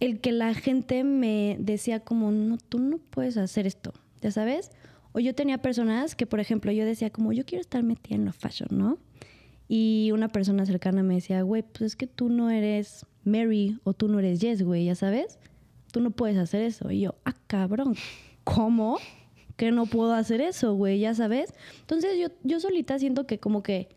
[0.00, 4.72] el que la gente me decía como, no, tú no puedes hacer esto, ¿ya sabes?
[5.12, 8.24] O yo tenía personas que, por ejemplo, yo decía como, yo quiero estar metida en
[8.24, 8.98] la fashion, ¿no?
[9.68, 13.92] Y una persona cercana me decía, güey, pues es que tú no eres Mary o
[13.92, 15.38] tú no eres Jess, güey, ya sabes.
[15.92, 16.90] Tú no puedes hacer eso.
[16.90, 17.94] Y yo, ah, cabrón,
[18.44, 18.98] ¿cómo?
[19.56, 21.54] Que no puedo hacer eso, güey, ya sabes.
[21.80, 23.88] Entonces yo, yo solita siento que como que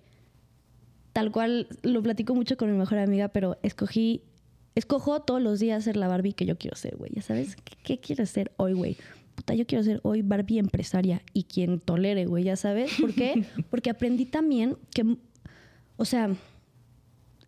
[1.16, 4.22] tal cual lo platico mucho con mi mejor amiga, pero escogí,
[4.76, 7.10] escojo todos los días ser la Barbie que yo quiero ser, güey.
[7.16, 8.98] Ya sabes, ¿qué, qué quiero ser hoy, güey?
[9.34, 12.92] Puta, yo quiero ser hoy Barbie empresaria y quien tolere, güey, ya sabes.
[13.00, 13.46] ¿Por qué?
[13.70, 15.16] Porque aprendí también que,
[15.96, 16.36] o sea,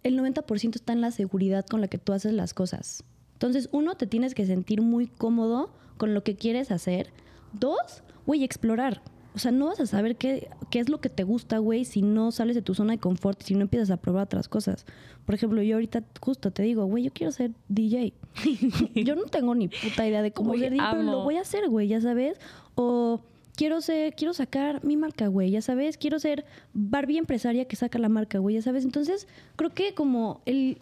[0.03, 3.03] el 90% está en la seguridad con la que tú haces las cosas.
[3.34, 7.12] Entonces, uno, te tienes que sentir muy cómodo con lo que quieres hacer.
[7.51, 9.01] Dos, güey, explorar.
[9.38, 12.02] O sea, no vas a saber qué, qué es lo que te gusta, güey, si
[12.02, 14.84] no sales de tu zona de confort, si no empiezas a probar otras cosas.
[15.28, 18.13] Por ejemplo, yo ahorita justo te digo, güey, yo quiero ser DJ.
[18.95, 21.69] yo no tengo ni puta idea de cómo ser DJ, pero lo voy a hacer,
[21.69, 22.39] güey, ya sabes.
[22.73, 23.21] O
[23.56, 25.97] quiero ser, quiero sacar mi marca, güey, ya sabes.
[26.00, 28.86] Quiero ser Barbie empresaria que saca la marca, güey, ya sabes.
[28.86, 30.80] Entonces, creo que como el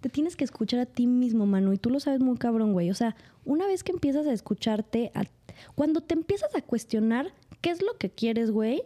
[0.00, 2.90] te tienes que escuchar a ti mismo, Manu, y tú lo sabes muy cabrón, güey.
[2.90, 5.24] O sea, una vez que empiezas a escucharte, a-
[5.74, 8.82] cuando te empiezas a cuestionar qué es lo que quieres, güey,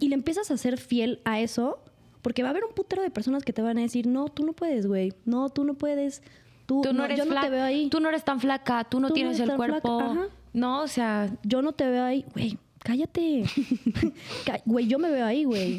[0.00, 1.82] y le empiezas a ser fiel a eso,
[2.22, 4.44] porque va a haber un putero de personas que te van a decir, no, tú
[4.44, 6.22] no puedes, güey, no, tú no puedes,
[6.66, 8.84] tú, Tú no, eres yo no te veo ahí, Tú no eres tan flaca.
[8.84, 10.00] Tú no Tú tienes el cuerpo.
[10.00, 10.26] ajá.
[10.52, 13.44] No, o sea, yo no te veo ahí, güey, cállate.
[14.46, 15.78] Cá- Güey, yo me veo ahí, güey.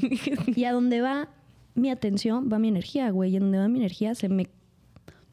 [0.55, 1.29] Y a donde va
[1.75, 3.31] mi atención, va mi energía, güey.
[3.31, 4.47] Y a donde va mi energía, se me...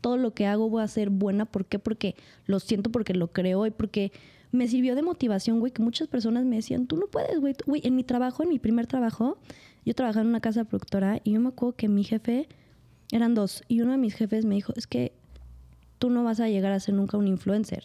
[0.00, 1.44] Todo lo que hago voy a ser buena.
[1.46, 1.78] ¿Por qué?
[1.78, 2.14] Porque
[2.46, 4.12] lo siento, porque lo creo y porque
[4.56, 7.54] me sirvió de motivación, güey, que muchas personas me decían, tú no puedes, güey.
[7.66, 9.38] Güey, en mi trabajo, en mi primer trabajo,
[9.84, 12.48] yo trabajaba en una casa productora y yo me acuerdo que mi jefe,
[13.12, 15.12] eran dos, y uno de mis jefes me dijo, es que
[15.98, 17.84] tú no vas a llegar a ser nunca un influencer.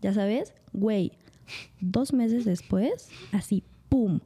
[0.00, 1.12] Ya sabes, güey,
[1.80, 4.20] dos meses después, así, ¡pum!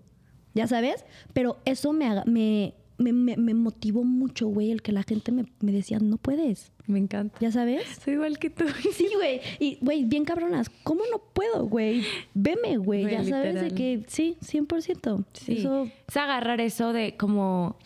[0.54, 5.02] Ya sabes, pero eso me, me, me, me- me motivó mucho, güey, el que la
[5.02, 7.36] gente me, me decía, no puedes, me encanta.
[7.40, 7.82] ya sabes.
[8.04, 8.64] Soy igual que tú.
[8.92, 12.04] Sí, güey, y güey, bien cabronas, ¿cómo no puedo, güey?
[12.34, 15.24] Veme, güey, ya sabes de que sí, 100%.
[15.32, 15.52] Sí.
[15.58, 17.76] Eso, Es agarrar eso de como.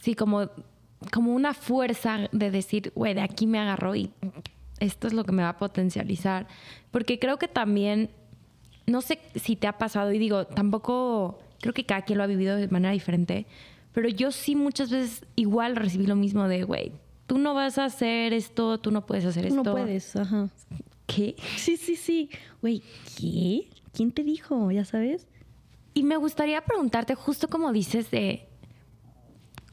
[0.00, 0.48] Sí, como,
[1.12, 4.10] como una fuerza de decir, güey, de aquí me agarró y
[4.80, 6.46] esto es lo que me va a potencializar.
[6.90, 8.10] Porque creo que también.
[8.86, 11.38] No sé si te ha pasado, y digo, tampoco.
[11.60, 13.46] Creo que cada quien lo ha vivido de manera diferente.
[13.92, 16.92] Pero yo sí muchas veces igual recibí lo mismo de, güey,
[17.26, 19.62] tú no vas a hacer esto, tú no puedes hacer esto.
[19.62, 20.48] no puedes, ajá.
[21.06, 21.34] ¿Qué?
[21.56, 22.30] Sí, sí, sí.
[22.62, 22.82] Güey,
[23.18, 23.68] ¿qué?
[23.92, 24.70] ¿Quién te dijo?
[24.70, 25.26] Ya sabes.
[25.92, 28.46] Y me gustaría preguntarte, justo como dices, de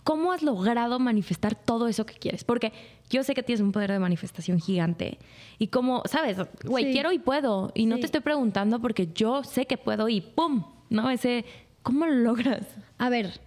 [0.03, 2.43] cómo has logrado manifestar todo eso que quieres.
[2.43, 2.71] Porque
[3.09, 5.19] yo sé que tienes un poder de manifestación gigante.
[5.59, 6.37] Y como, ¿sabes?
[6.63, 6.91] Güey, Sí.
[6.93, 7.71] quiero y puedo.
[7.75, 10.63] Y no te estoy preguntando porque yo sé que puedo y ¡pum!
[10.89, 11.09] ¿No?
[11.11, 11.45] Ese,
[11.83, 12.65] ¿cómo lo logras?
[12.97, 13.39] A ver,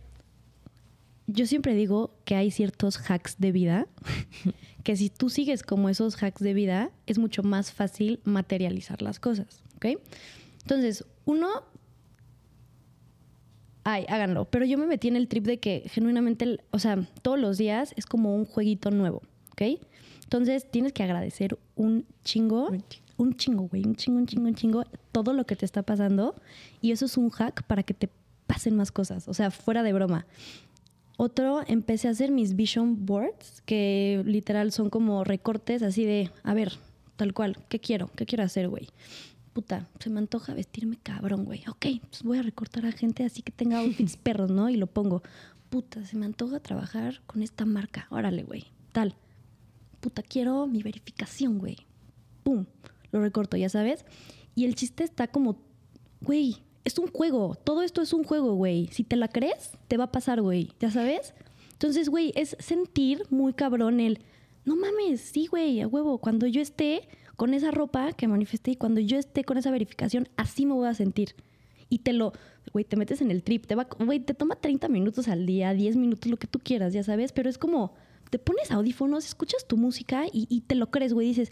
[1.33, 3.87] yo siempre digo que hay ciertos hacks de vida
[4.85, 9.21] que si tú sigues como esos hacks de vida, es mucho más fácil materializar las
[9.21, 10.01] cosas, ¿ok?
[10.63, 11.49] Entonces, uno,
[13.85, 17.39] ay, háganlo, pero yo me metí en el trip de que genuinamente, o sea, todos
[17.39, 19.63] los días es como un jueguito nuevo, ¿ok?
[20.25, 22.71] Entonces, tienes que agradecer un chingo,
[23.17, 23.69] Un chingo.
[23.69, 26.37] güey, un chingo, un chingo, un chingo, todo lo que te está pasando.
[26.81, 28.09] Y eso es un hack para que te
[28.47, 30.27] pasen más cosas, o sea, fuera de broma.
[31.23, 36.55] Otro, empecé a hacer mis vision boards, que literal son como recortes así de, a
[36.55, 36.73] ver,
[37.17, 38.11] tal cual, ¿qué quiero?
[38.17, 38.89] ¿Qué quiero hacer, güey?
[39.53, 41.63] Puta, se me antoja vestirme cabrón, güey.
[41.69, 44.71] Ok, pues voy a recortar a gente así que tenga outfits perros, ¿no?
[44.71, 45.23] Y lo pongo.
[45.69, 48.07] Puta, se me antoja trabajar con esta marca.
[48.09, 48.65] Órale, güey.
[48.93, 49.15] Tal.
[50.01, 51.77] Puta, quiero mi verificación, güey.
[52.45, 52.65] Pum.
[53.13, 54.07] Lo recorto, ya sabes.
[54.55, 55.61] Y el chiste está como,
[56.23, 57.57] güey, es un juego.
[57.63, 58.89] Todo esto es un juego, güey.
[58.89, 60.71] Si te la crees, te va a pasar, güey.
[60.81, 61.35] ¿Ya sabes?
[61.73, 64.21] Entonces, güey, es sentir muy cabrón el,
[64.65, 66.19] no mames, sí, güey, a huevo.
[66.19, 70.29] Cuando yo esté con esa ropa que manifesté y cuando yo esté con esa verificación,
[70.37, 71.35] así me voy a sentir.
[71.89, 72.33] Y te lo,
[72.73, 75.73] güey, te metes en el trip, te va, güey, te toma 30 minutos al día,
[75.73, 77.95] 10 minutos, lo que tú quieras, ya sabes, pero es como,
[78.31, 81.51] te pones audífonos, escuchas tu música y, y te lo crees, güey, dices,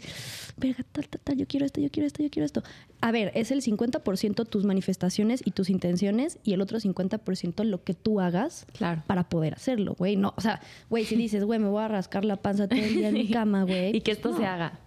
[0.57, 2.63] verga, tal, tal, tal, yo quiero esto, yo quiero esto, yo quiero esto.
[3.01, 7.83] A ver, es el 50% tus manifestaciones y tus intenciones y el otro 50% lo
[7.83, 9.03] que tú hagas Claro.
[9.07, 10.15] para poder hacerlo, güey.
[10.15, 12.93] No, o sea, güey, si dices, güey, me voy a rascar la panza todo el
[12.95, 13.95] día en mi cama, güey.
[13.95, 14.37] Y que esto no.
[14.37, 14.79] se haga.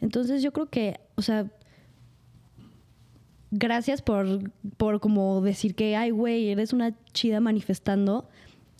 [0.00, 1.50] Entonces yo creo que, o sea,
[3.50, 8.28] gracias por, por como decir que, ay, güey, eres una chida manifestando.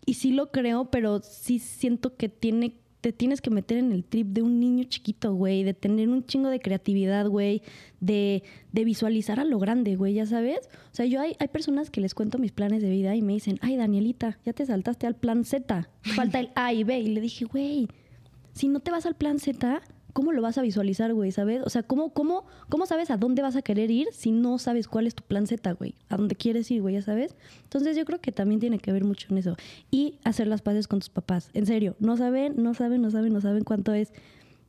[0.06, 4.02] Y sí lo creo, pero sí siento que tiene te tienes que meter en el
[4.02, 7.62] trip de un niño chiquito, güey, de tener un chingo de creatividad, güey,
[8.00, 8.42] de,
[8.72, 10.68] de visualizar a lo grande, güey, ya sabes.
[10.90, 13.34] O sea, yo hay, hay personas que les cuento mis planes de vida y me
[13.34, 16.98] dicen, ay, Danielita, ya te saltaste al plan Z, falta el A y B.
[16.98, 17.86] Y le dije, güey,
[18.54, 19.82] si no te vas al plan Z,
[20.16, 21.30] ¿cómo lo vas a visualizar, güey?
[21.30, 21.60] ¿Sabes?
[21.66, 24.88] O sea, ¿cómo, cómo, ¿cómo sabes a dónde vas a querer ir si no sabes
[24.88, 25.94] cuál es tu plan Z, güey?
[26.08, 26.94] ¿A dónde quieres ir, güey?
[26.94, 27.36] ¿Ya sabes?
[27.64, 29.56] Entonces yo creo que también tiene que ver mucho en eso.
[29.90, 31.50] Y hacer las paces con tus papás.
[31.52, 34.08] En serio, no saben, no saben, no saben, no saben cuánto es.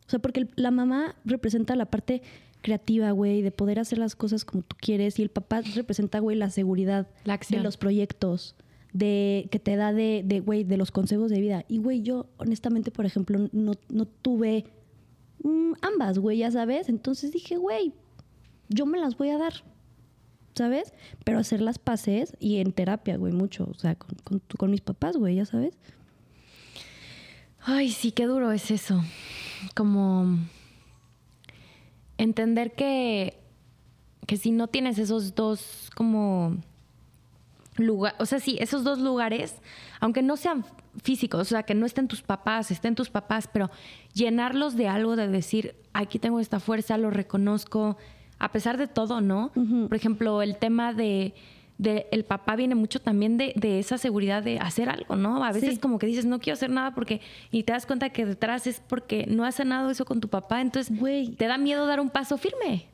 [0.05, 2.21] O sea, porque la mamá representa la parte
[2.61, 5.17] creativa, güey, de poder hacer las cosas como tú quieres.
[5.17, 7.61] Y el papá representa, güey, la seguridad La acción.
[7.61, 8.57] de los proyectos,
[8.91, 11.63] de que te da de, de, güey, de los consejos de vida.
[11.69, 14.65] Y, güey, yo, honestamente, por ejemplo, no, no tuve
[15.81, 16.89] ambas, güey, ya sabes.
[16.89, 17.93] Entonces dije, güey,
[18.69, 19.53] yo me las voy a dar,
[20.55, 20.93] ¿sabes?
[21.23, 23.67] Pero hacer las paces y en terapia, güey, mucho.
[23.69, 25.77] O sea, con, con, con mis papás, güey, ya sabes.
[27.61, 29.03] Ay, sí, qué duro es eso.
[29.75, 30.37] Como
[32.17, 33.39] entender que,
[34.25, 36.57] que si no tienes esos dos como
[37.77, 39.55] lugares, o sea, sí, esos dos lugares,
[39.99, 40.65] aunque no sean
[41.03, 43.69] físicos, o sea, que no estén tus papás, estén tus papás, pero
[44.13, 47.97] llenarlos de algo, de decir, aquí tengo esta fuerza, lo reconozco,
[48.39, 49.51] a pesar de todo, ¿no?
[49.87, 51.33] Por ejemplo, el tema de,
[51.77, 55.43] de el papá viene mucho también de, de esa seguridad de hacer algo, ¿no?
[55.43, 55.79] A veces Sí.
[55.79, 58.81] como que dices, no quiero hacer nada porque, y te das cuenta que detrás es
[58.87, 61.29] porque no has sanado eso con tu papá, entonces Güey.
[61.35, 62.87] te da miedo dar un paso firme,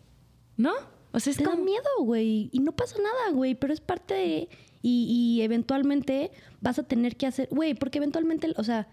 [0.58, 0.72] ¿no?
[1.15, 2.50] O sea, es Te da miedo, güey.
[2.52, 3.54] Y no pasa nada, güey.
[3.54, 4.50] Pero es parte de.
[4.86, 6.30] Y, eventualmente
[6.62, 7.48] vas a tener que hacer.
[7.50, 8.54] Güey, porque eventualmente.
[8.58, 8.88] O sea.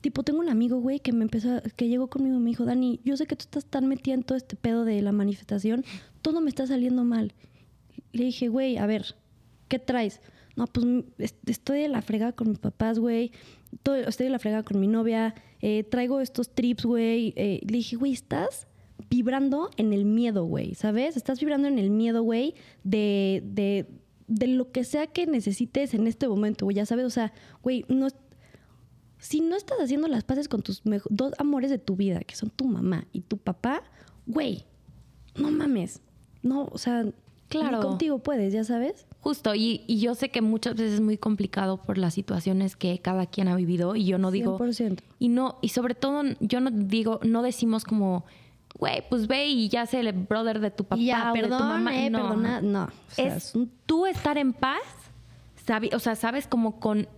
[0.00, 1.60] Tipo, tengo un amigo, güey, que me empezó.
[1.76, 4.36] que llegó conmigo y me dijo, Dani, yo sé que tú estás tan metida todo
[4.38, 5.84] este pedo de la manifestación.
[6.22, 7.34] Todo me está saliendo mal.
[8.12, 9.14] Le dije, güey, a ver,
[9.68, 10.20] ¿qué traes?
[10.56, 10.86] No, pues
[11.18, 13.30] est- estoy de la fregada con mis papás, güey.
[13.72, 15.34] Estoy de la fregada con mi novia.
[15.60, 17.34] eh, traigo estos trips, güey.
[17.36, 18.66] eh, le dije, güey, estás
[19.10, 21.16] vibrando en el miedo, güey, ¿sabes?
[21.18, 23.86] Estás vibrando en el miedo, güey, de, de,
[24.30, 27.84] de lo que sea que necesites en este momento, güey, ya sabes, o sea, güey,
[27.88, 28.08] no
[29.18, 32.48] si no estás haciendo las paces con tus dos amores de tu vida, que son
[32.48, 33.82] tu mamá y tu papá,
[34.26, 34.64] güey,
[35.36, 36.00] no mames.
[36.42, 37.04] No, o sea,
[37.48, 37.78] Claro.
[37.78, 39.06] ni contigo puedes, ya sabes.
[39.20, 43.00] Justo, y, y yo sé que muchas veces es muy complicado por las situaciones que
[43.00, 44.56] cada quien ha vivido y yo no digo...
[44.56, 45.00] 100%.
[45.18, 48.24] Y no, y sobre todo yo no digo, no decimos como,
[48.78, 51.48] güey, pues ve y ya sé el brother de tu papá ya, o de tu
[51.48, 51.96] perdón, mamá.
[51.98, 52.18] eh, no.
[52.18, 52.60] perdona.
[52.60, 53.52] No, o sea, es
[53.86, 54.80] tú estar en paz,
[55.66, 57.08] sabi- o sea, sabes como con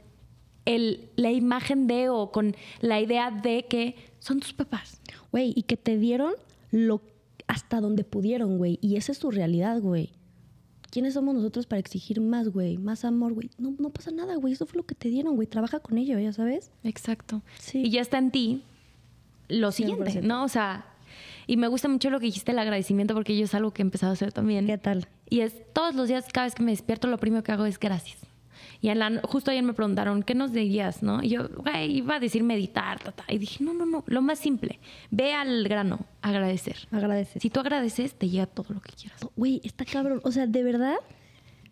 [0.65, 5.01] el, la imagen de o con la idea de que son tus papás.
[5.33, 6.35] Güey, y que te dieron
[6.71, 7.01] lo
[7.49, 8.79] hasta donde pudieron, güey.
[8.81, 10.11] Y esa es tu realidad, güey.
[10.91, 12.77] ¿Quiénes somos nosotros para exigir más, güey?
[12.79, 13.51] Más amor, güey.
[13.59, 14.53] No, no pasa nada, güey.
[14.53, 15.49] Eso fue lo que te dieron, güey.
[15.49, 16.71] Trabaja con ello, ya sabes.
[16.85, 17.43] Exacto.
[17.59, 17.83] Sí.
[17.87, 18.63] Y ya está en ti
[19.49, 20.23] lo siguiente, 100%.
[20.23, 20.45] ¿no?
[20.45, 20.85] O sea,
[21.47, 23.85] y me gusta mucho lo que dijiste, el agradecimiento, porque yo es algo que he
[23.85, 24.67] empezado a hacer también.
[24.67, 25.07] ¿Qué tal?
[25.29, 27.79] Y es todos los días, cada vez que me despierto, lo primero que hago es
[27.79, 28.19] gracias.
[28.81, 31.03] Y en la- justo ayer me preguntaron, ¿qué nos dirías?
[31.05, 31.23] ¿no?
[31.23, 33.25] Y yo, güey, iba a decir meditar, ta, ta.
[33.29, 36.77] y dije, no, no, no, lo más simple, ve al grano, agradecer.
[36.91, 37.41] Agradeces.
[37.43, 39.21] Si tú agradeces, te llega todo lo que quieras.
[39.37, 40.21] Güey, está cabrón.
[40.25, 40.97] O sea, de verdad,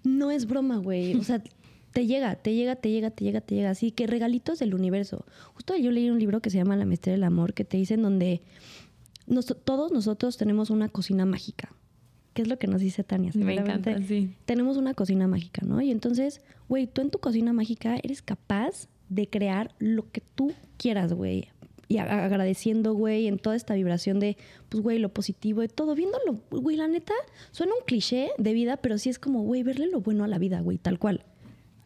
[0.05, 1.17] no es broma, güey.
[1.17, 1.43] O sea,
[1.93, 3.71] te llega, te llega, te llega, te llega, te llega.
[3.71, 5.25] Así que regalitos del universo.
[5.55, 7.95] Justo yo leí un libro que se llama La Maestría del Amor, que te dice
[7.95, 8.41] en donde
[9.31, 11.73] nos- todos nosotros tenemos una cocina mágica.
[12.35, 13.33] ¿Qué es lo que nos dice Tania?
[13.35, 14.35] Me encanta, sí.
[14.45, 15.81] Tenemos una cocina mágica, ¿no?
[15.81, 20.53] Y entonces, güey, tú en tu cocina mágica eres capaz de crear lo que tú
[20.77, 21.49] quieras, güey.
[21.89, 24.37] Y agradeciendo, güey, en toda esta vibración de,
[24.69, 25.97] pues, güey, lo positivo y todo.
[25.97, 27.15] Viéndolo, güey, la neta,
[27.51, 30.39] suena un cliché de vida, pero sí es como, güey, verle lo bueno a la
[30.39, 31.25] vida, güey, tal cual.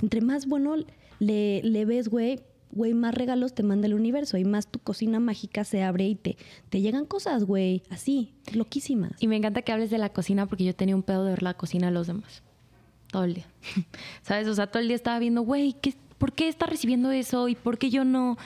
[0.03, 0.75] Entre más bueno
[1.21, 2.41] le, le ves, güey,
[2.75, 6.15] güey, más regalos te manda el universo y más tu cocina mágica se abre y
[6.15, 6.37] te,
[6.69, 9.13] te llegan cosas, güey, así, loquísimas.
[9.23, 11.43] Y me encanta que hables de la cocina porque yo tenía un pedo de ver
[11.43, 12.43] la cocina de los demás.
[13.11, 13.47] Todo el día.
[14.23, 14.49] ¿Sabes?
[14.49, 17.49] O sea, todo el día estaba viendo, güey, ¿qué- ¿por qué está recibiendo eso?
[17.49, 18.37] ¿Y por qué yo no?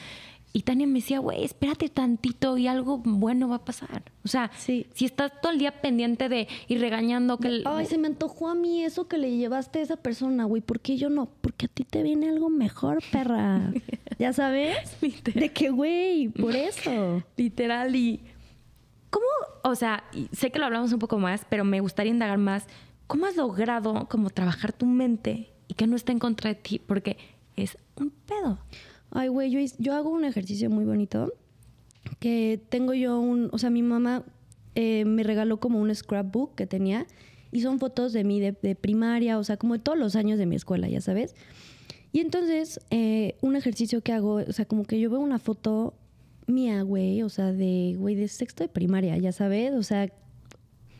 [0.53, 4.03] Y Tania me decía, güey, espérate tantito y algo bueno va a pasar.
[4.25, 4.87] O sea, Sí.
[4.95, 7.49] si estás todo el día pendiente de y regañando que...
[7.49, 10.63] el- Ay, se me antojó a mí eso que le llevaste a esa persona, güey.
[10.63, 11.27] ¿Por qué yo no?
[11.43, 13.73] Porque a ti te viene algo mejor, perra.
[14.19, 14.97] ¿Ya sabes?
[15.03, 15.41] Literal.
[15.41, 17.23] De que, güey, por eso.
[17.37, 18.21] Literal y...
[19.11, 19.27] ¿Cómo?
[19.65, 22.67] O sea, sé que lo hablamos un poco más, pero me gustaría indagar más.
[23.07, 26.79] ¿Cómo has logrado como trabajar tu mente y que no esté en contra de ti?
[26.79, 27.17] Porque
[27.57, 28.59] es un pedo.
[29.11, 31.33] Ay, güey, yo, yo hago un ejercicio muy bonito.
[32.21, 33.49] Que tengo yo un.
[33.53, 34.25] O sea, mi mamá
[34.75, 37.07] eh, me regaló como un scrapbook que tenía.
[37.51, 40.39] Y son fotos de mí de, de primaria, o sea, como de todos los años
[40.39, 41.35] de mi escuela, ya sabes.
[42.13, 45.95] Y entonces, eh, un ejercicio que hago, o sea, como que yo veo una foto
[46.47, 50.11] mía, güey, o sea, de, güey, de sexto de primaria, ya sabes, o sea,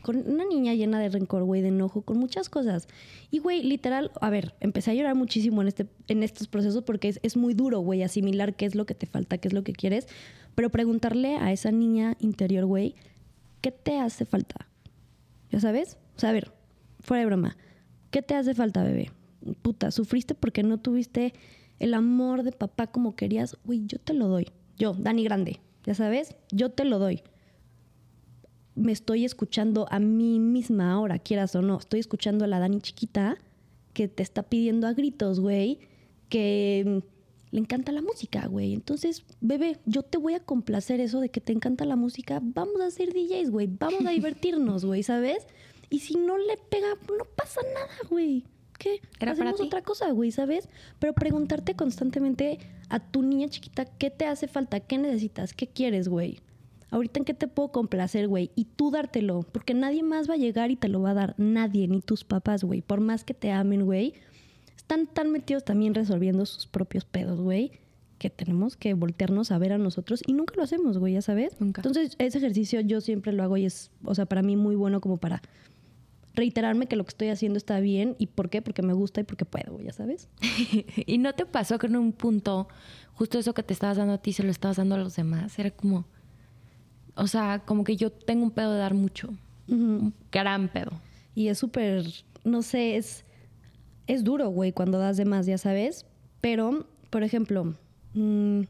[0.01, 2.87] con una niña llena de rencor, güey, de enojo, con muchas cosas.
[3.31, 7.09] Y, güey, literal, a ver, empecé a llorar muchísimo en, este, en estos procesos porque
[7.09, 9.63] es, es muy duro, güey, asimilar qué es lo que te falta, qué es lo
[9.63, 10.07] que quieres,
[10.55, 12.95] pero preguntarle a esa niña interior, güey,
[13.61, 14.67] ¿qué te hace falta?
[15.51, 15.97] ¿Ya sabes?
[16.15, 16.51] O sea, a ver,
[16.99, 17.57] fuera de broma,
[18.11, 19.11] ¿qué te hace falta, bebé?
[19.61, 21.33] Puta, sufriste porque no tuviste
[21.79, 24.47] el amor de papá como querías, güey, yo te lo doy.
[24.77, 27.23] Yo, Dani Grande, ya sabes, yo te lo doy
[28.79, 31.77] me estoy escuchando a mí misma ahora, quieras o no.
[31.77, 33.37] Estoy escuchando a la Dani chiquita
[33.93, 35.79] que te está pidiendo a gritos, güey,
[36.29, 37.03] que
[37.51, 38.73] le encanta la música, güey.
[38.73, 42.39] Entonces, bebé, yo te voy a complacer eso de que te encanta la música.
[42.41, 43.67] Vamos a ser DJs, güey.
[43.67, 45.47] Vamos a divertirnos, güey, ¿sabes?
[45.89, 46.87] Y si no le pega,
[47.17, 48.45] no pasa nada, güey.
[48.77, 49.01] ¿Qué?
[49.19, 50.69] Era Hacemos otra cosa, güey, ¿sabes?
[50.99, 56.07] Pero preguntarte constantemente a tu niña chiquita qué te hace falta, qué necesitas, qué quieres,
[56.07, 56.39] güey
[56.91, 60.37] ahorita en qué te puedo complacer, güey, y tú dártelo, porque nadie más va a
[60.37, 63.33] llegar y te lo va a dar, nadie, ni tus papás, güey, por más que
[63.33, 64.13] te amen, güey,
[64.75, 67.71] están tan metidos también resolviendo sus propios pedos, güey,
[68.17, 71.59] que tenemos que voltearnos a ver a nosotros y nunca lo hacemos, güey, ya sabes.
[71.59, 71.79] Nunca.
[71.79, 74.99] Entonces, ese ejercicio yo siempre lo hago y es, o sea, para mí muy bueno
[74.99, 75.41] como para
[76.33, 79.23] reiterarme que lo que estoy haciendo está bien y por qué, porque me gusta y
[79.23, 80.27] porque puedo, güey, ya sabes.
[81.05, 82.67] ¿Y no te pasó que en un punto,
[83.13, 85.57] justo eso que te estabas dando a ti, se lo estabas dando a los demás?
[85.57, 86.05] Era como
[87.19, 89.29] o sea, como que yo tengo un pedo de dar mucho.
[89.67, 90.91] Un gran pedo.
[91.35, 92.05] Y es súper,
[92.43, 93.25] no sé, es,
[94.07, 96.05] es duro, güey, cuando das de más, ya sabes.
[96.41, 97.75] Pero, por ejemplo,
[98.13, 98.61] mm,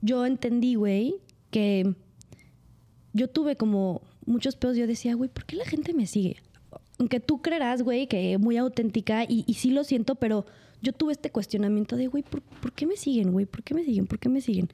[0.00, 1.16] yo entendí, güey,
[1.50, 1.94] que
[3.12, 4.76] yo tuve como muchos pedos.
[4.76, 6.36] Yo decía, güey, ¿por qué la gente me sigue?
[6.98, 10.46] Aunque tú creerás, güey, que muy auténtica y, y sí lo siento, pero
[10.80, 13.44] yo tuve este cuestionamiento de, güey, ¿por, ¿por qué me siguen, güey?
[13.44, 14.06] ¿Por qué me siguen?
[14.06, 14.70] ¿Por qué me siguen?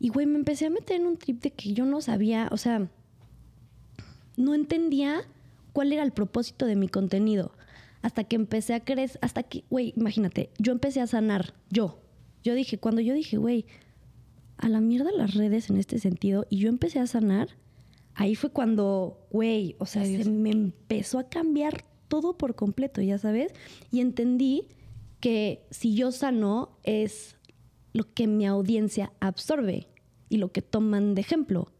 [0.00, 2.56] Y, güey, me empecé a meter en un trip de que yo no sabía, o
[2.56, 2.88] sea,
[4.36, 5.22] no entendía
[5.72, 7.52] cuál era el propósito de mi contenido.
[8.02, 12.00] Hasta que empecé a crecer, hasta que, güey, imagínate, yo empecé a sanar, yo.
[12.44, 13.66] Yo dije, cuando yo dije, güey,
[14.56, 17.48] a la mierda las redes en este sentido, y yo empecé a sanar,
[18.14, 23.18] ahí fue cuando, güey, o sea, se me empezó a cambiar todo por completo, ya
[23.18, 23.52] sabes,
[23.90, 24.68] y entendí
[25.20, 27.36] que si yo sano es
[27.98, 29.88] lo que mi audiencia absorbe
[30.28, 31.72] y lo que toman de ejemplo.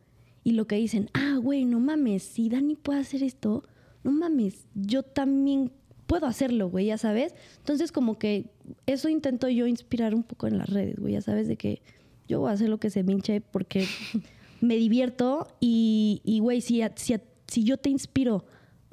[0.42, 3.62] Y lo que dicen, ah, güey, no mames, si Dani puede hacer esto,
[4.02, 5.70] no mames, yo también
[6.06, 7.34] puedo hacerlo, güey, ya sabes.
[7.58, 8.50] Entonces, como que
[8.86, 11.82] eso intento yo inspirar un poco en las redes, güey, ya sabes, de que
[12.26, 13.86] yo voy a hacer lo que se me hinche porque
[14.60, 17.14] me divierto y, güey, si, si,
[17.46, 18.44] si yo te inspiro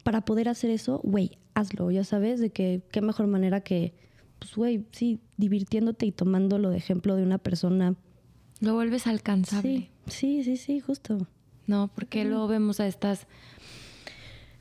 [0.04, 3.96] para poder hacer eso, güey, hazlo, ya sabes, de que qué mejor manera que
[4.46, 7.96] pues, güey, sí, divirtiéndote y tomándolo de ejemplo de una persona.
[8.60, 9.90] Lo vuelves alcanzable.
[10.08, 11.26] Sí, sí, sí, justo.
[11.66, 13.26] No, porque luego vemos a estas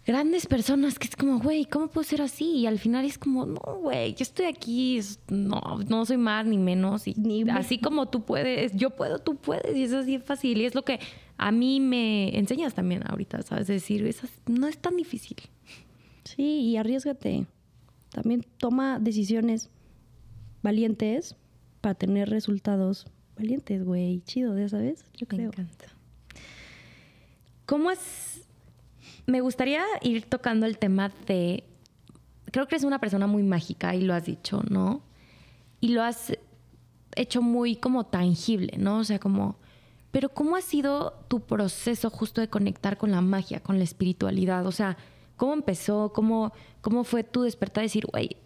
[0.06, 2.56] grandes personas que es como, güey, ¿cómo puedo ser así?
[2.56, 6.56] Y al final es como, no, güey, yo estoy aquí, no, no soy más ni
[6.56, 7.06] menos.
[7.06, 9.76] Y ni así como tú puedes, yo puedo, tú puedes.
[9.76, 10.62] Y es así fácil.
[10.62, 10.98] Y es lo que
[11.36, 13.66] a mí me enseñas también ahorita, ¿sabes?
[13.66, 15.36] Decir, eso no es tan difícil.
[16.24, 17.46] Sí, y arriesgate.
[18.08, 19.68] También toma decisiones
[20.64, 21.36] valientes
[21.80, 24.22] para tener resultados valientes, güey.
[24.22, 25.50] Chido, ya sabes, yo creo.
[25.50, 25.84] Me encanta.
[27.66, 28.42] ¿Cómo es?
[29.26, 31.64] Me gustaría ir tocando el tema de.
[32.50, 35.02] Creo que eres una persona muy mágica y lo has dicho, ¿no?
[35.80, 36.32] Y lo has
[37.14, 38.98] hecho muy como tangible, ¿no?
[38.98, 39.56] O sea, como.
[40.10, 44.66] Pero ¿cómo ha sido tu proceso justo de conectar con la magia, con la espiritualidad?
[44.66, 44.96] O sea,
[45.36, 46.12] ¿cómo empezó?
[46.14, 48.36] ¿Cómo, cómo fue tu despertar de decir, güey,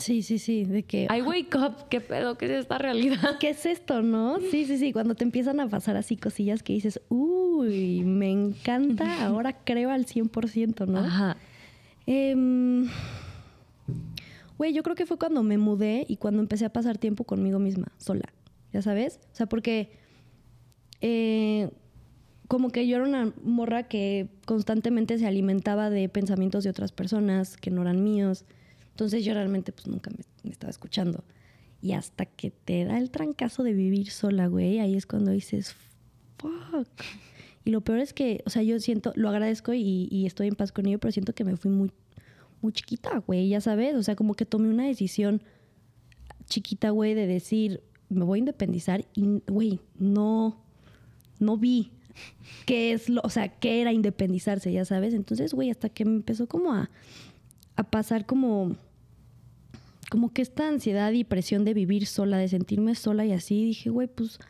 [0.00, 1.06] Sí, sí, sí, de que...
[1.14, 2.38] I wake up, ¿qué pedo?
[2.38, 3.38] ¿Qué es esta realidad?
[3.38, 4.38] ¿Qué es esto, no?
[4.50, 9.26] Sí, sí, sí, cuando te empiezan a pasar así cosillas que dices, uy, me encanta,
[9.26, 10.98] ahora creo al 100%, ¿no?
[10.98, 11.36] Ajá.
[12.06, 12.88] Em,
[14.56, 17.58] güey, yo creo que fue cuando me mudé y cuando empecé a pasar tiempo conmigo
[17.58, 18.32] misma, sola,
[18.72, 19.20] ¿ya sabes?
[19.32, 19.92] O sea, porque...
[21.02, 21.70] Eh,
[22.48, 27.56] como que yo era una morra que constantemente se alimentaba de pensamientos de otras personas
[27.56, 28.44] que no eran míos
[28.90, 31.24] entonces yo realmente pues nunca me, estaba escuchando.
[31.82, 35.74] Y hasta que te da el trancazo de vivir sola, güey, ahí es cuando dices,
[36.36, 36.88] fuck.
[37.64, 40.72] Y lo peor es que, o sea, yo siento, lo agradezco y, estoy en paz
[40.72, 41.92] con ello, pero siento que me fui muy,
[42.60, 43.94] muy chiquita, güey, ya sabes.
[43.94, 45.42] O sea, como que tomé una decisión
[46.46, 50.62] chiquita, güey, de decir, me voy a independizar y, güey, no,
[51.38, 51.92] no vi
[52.66, 55.14] qué es lo, o sea, qué era independizarse, ya sabes.
[55.14, 56.90] Entonces, güey, hasta que me empezó como a,
[57.80, 58.76] a pasar como
[60.10, 63.90] como que esta ansiedad y presión de vivir sola, de sentirme sola y así, dije,
[63.90, 64.40] güey, pues,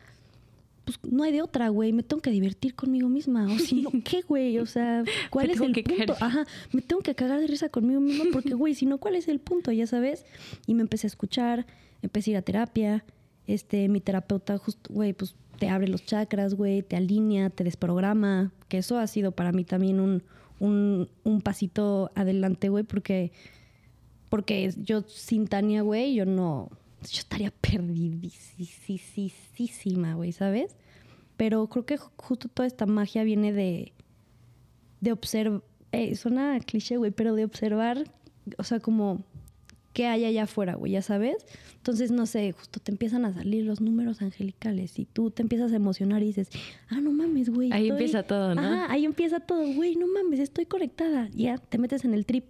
[0.83, 3.45] pues no hay de otra, güey, me tengo que divertir conmigo misma.
[3.45, 4.57] O si no, ¿qué, güey?
[4.57, 6.15] O sea, ¿cuál Me es el punto?
[6.19, 9.27] Ajá, me tengo que cagar de risa conmigo misma porque, güey, si no, ¿cuál es
[9.27, 9.71] el punto?
[9.71, 10.25] Ya sabes.
[10.65, 11.67] Y me empecé a escuchar,
[12.01, 13.05] empecé a ir a terapia.
[13.45, 18.51] Este, mi terapeuta, justo, güey, pues te abre los chakras, güey, te alinea, te desprograma.
[18.67, 20.23] Que eso ha sido para mí también un,
[20.61, 23.31] un, un pasito adelante, güey, porque
[24.29, 26.69] porque yo sin Tania, güey, yo no.
[27.01, 30.75] Yo estaría perdidísima, güey, ¿sabes?
[31.37, 33.93] Pero creo que ju- justo toda esta magia viene de.
[35.01, 35.63] de observar.
[36.15, 38.03] suena cliché, güey, pero de observar,
[38.57, 39.23] o sea, como.
[39.93, 41.45] Qué hay allá afuera, güey, ya sabes.
[41.77, 45.71] Entonces, no sé, justo te empiezan a salir los números angelicales y tú te empiezas
[45.73, 46.49] a emocionar y dices,
[46.89, 47.71] ah, no mames, güey.
[47.71, 48.61] Ahí estoy- empieza todo, ¿no?
[48.61, 51.29] Ajá, ahí empieza todo, güey, no mames, estoy conectada.
[51.33, 52.45] Ya, te metes en el trip,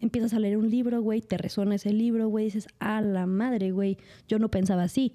[0.00, 3.72] empiezas a leer un libro, güey, te resuena ese libro, güey, dices, a la madre,
[3.72, 5.12] güey, yo no pensaba así,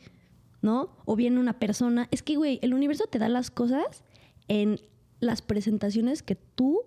[0.62, 0.96] ¿no?
[1.06, 4.04] O viene una persona, es que, güey, el universo te da las cosas
[4.48, 4.80] en
[5.20, 6.82] las presentaciones que tú,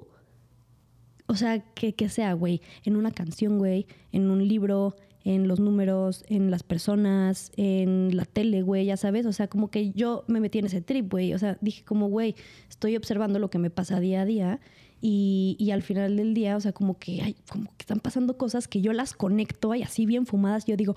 [1.27, 4.95] o sea, que, que sea, güey, en una canción, güey, en un libro,
[5.25, 9.71] en los números, en las personas, en la tele, güey, ya sabes, o sea, como
[9.71, 12.35] que yo me metí en ese trip, güey, o sea, dije como, güey,
[12.69, 14.61] estoy observando lo que me pasa día a día
[15.01, 18.37] y, y al final del día, o sea, como que, ay, como que están pasando
[18.37, 20.95] cosas que yo las conecto y así bien fumadas, yo digo,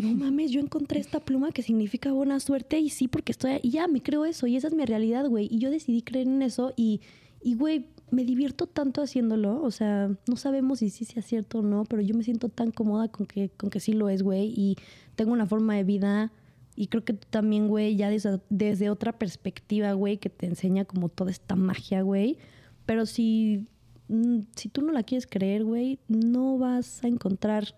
[0.00, 3.70] no mames, yo encontré esta pluma que significa buena suerte y sí, porque estoy, y
[3.70, 6.40] ya me creo eso y esa es mi realidad, güey, y yo decidí creer en
[6.40, 7.02] eso y,
[7.42, 11.62] y, güey, me divierto tanto haciéndolo, o sea, no sabemos si sí sea cierto o
[11.62, 14.52] no, pero yo me siento tan cómoda con que, con que sí lo es, güey,
[14.56, 14.76] y
[15.16, 16.32] tengo una forma de vida
[16.76, 20.84] y creo que tú también, güey, ya desde, desde otra perspectiva, güey, que te enseña
[20.84, 22.38] como toda esta magia, güey,
[22.86, 23.66] pero si,
[24.08, 27.74] mm, si tú no la quieres creer, güey, no vas a encontrar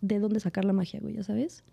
[0.00, 1.64] de dónde sacar la magia, güey, ya sabes.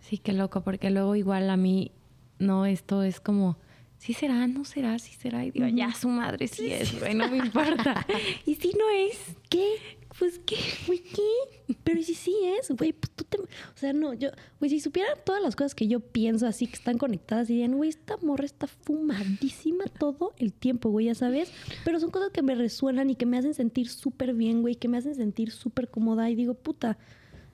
[0.00, 1.92] Sí, qué loco, porque luego igual a mí,
[2.38, 3.58] no, esto es como,
[3.98, 5.44] sí será, no será, sí será.
[5.44, 8.06] Y digo, ya su madre sí es, güey, no me importa.
[8.46, 9.18] y si no es,
[9.48, 9.98] ¿Qué?
[10.18, 10.56] pues qué.
[10.86, 11.74] Güey, ¿qué?
[11.84, 13.38] Pero ¿y si sí es, güey, pues tú te...
[13.38, 13.46] O
[13.76, 14.30] sea, no, yo...
[14.58, 17.90] Güey, si supieran todas las cosas que yo pienso así que están conectadas, dirían, güey,
[17.90, 21.52] esta morra está fumadísima todo el tiempo, güey, ya sabes.
[21.84, 24.88] Pero son cosas que me resuenan y que me hacen sentir súper bien, güey, que
[24.88, 26.28] me hacen sentir súper cómoda.
[26.30, 26.98] Y digo, puta,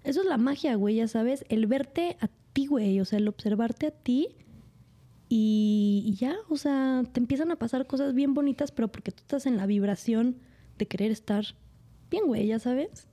[0.03, 1.45] eso es la magia, güey, ya sabes.
[1.49, 4.29] El verte a ti, güey, o sea, el observarte a ti
[5.37, 9.47] y, ya, o sea, te empiezan a pasar cosas bien bonitas, pero porque tú estás
[9.47, 10.37] en la vibración
[10.79, 11.45] de querer estar
[12.09, 13.09] bien, güey, ya sabes.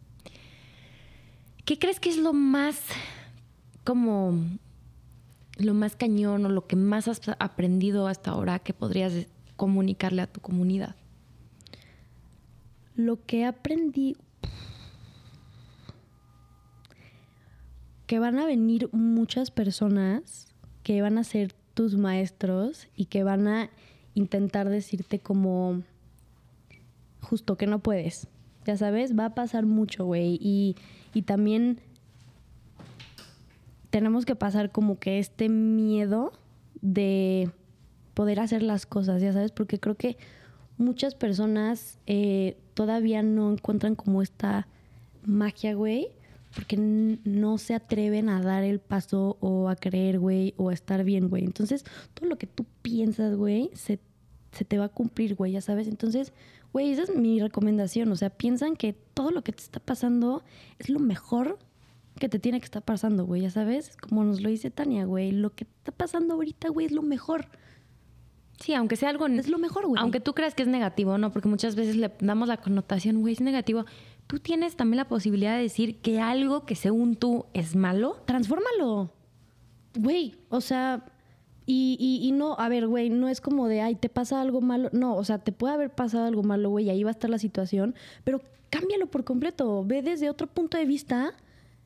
[1.66, 2.80] ¿Qué crees que es lo más
[3.84, 4.36] como
[5.58, 10.28] lo más cañón o lo que más has aprendido hasta ahora que podrías comunicarle a
[10.28, 10.96] tu comunidad?
[12.96, 14.16] Lo que aprendí
[18.06, 20.54] que van a venir muchas personas
[20.84, 23.70] que van a ser tus maestros y que van a
[24.14, 25.82] intentar decirte como
[27.22, 28.28] justo que no puedes.
[28.66, 30.38] Ya sabes, va a pasar mucho, güey.
[30.42, 30.76] Y,
[31.14, 31.80] y también
[33.90, 36.32] tenemos que pasar como que este miedo
[36.82, 37.52] de
[38.14, 40.18] poder hacer las cosas, ya sabes, porque creo que
[40.78, 44.68] muchas personas eh, todavía no encuentran como esta
[45.24, 46.10] magia, güey,
[46.54, 51.04] porque no se atreven a dar el paso o a creer, güey, o a estar
[51.04, 51.44] bien, güey.
[51.44, 54.00] Entonces, todo lo que tú piensas, güey, se,
[54.52, 55.88] se te va a cumplir, güey, ya sabes.
[55.88, 56.34] Entonces,
[56.74, 58.12] güey, esa es mi recomendación.
[58.12, 60.44] O sea, piensan que todo lo que te está pasando
[60.80, 61.58] es lo mejor
[62.20, 63.96] que te tiene que estar pasando, güey, ya sabes.
[63.98, 67.48] Como nos lo dice Tania, güey, lo que está pasando ahorita, güey, es lo mejor.
[68.60, 69.26] Sí, aunque sea algo...
[69.26, 70.00] Es lo mejor, güey.
[70.00, 71.32] Aunque tú creas que es negativo, ¿no?
[71.32, 73.86] Porque muchas veces le damos la connotación, güey, es negativo.
[74.32, 79.12] Tú tienes también la posibilidad de decir que algo que según tú es malo, transfórmalo.
[80.00, 81.04] Güey, o sea,
[81.66, 84.62] y, y, y no, a ver, güey, no es como de, ay, te pasa algo
[84.62, 84.90] malo.
[84.94, 87.40] No, o sea, te puede haber pasado algo malo, güey, ahí va a estar la
[87.40, 89.84] situación, pero cámbialo por completo.
[89.84, 91.34] Ve desde otro punto de vista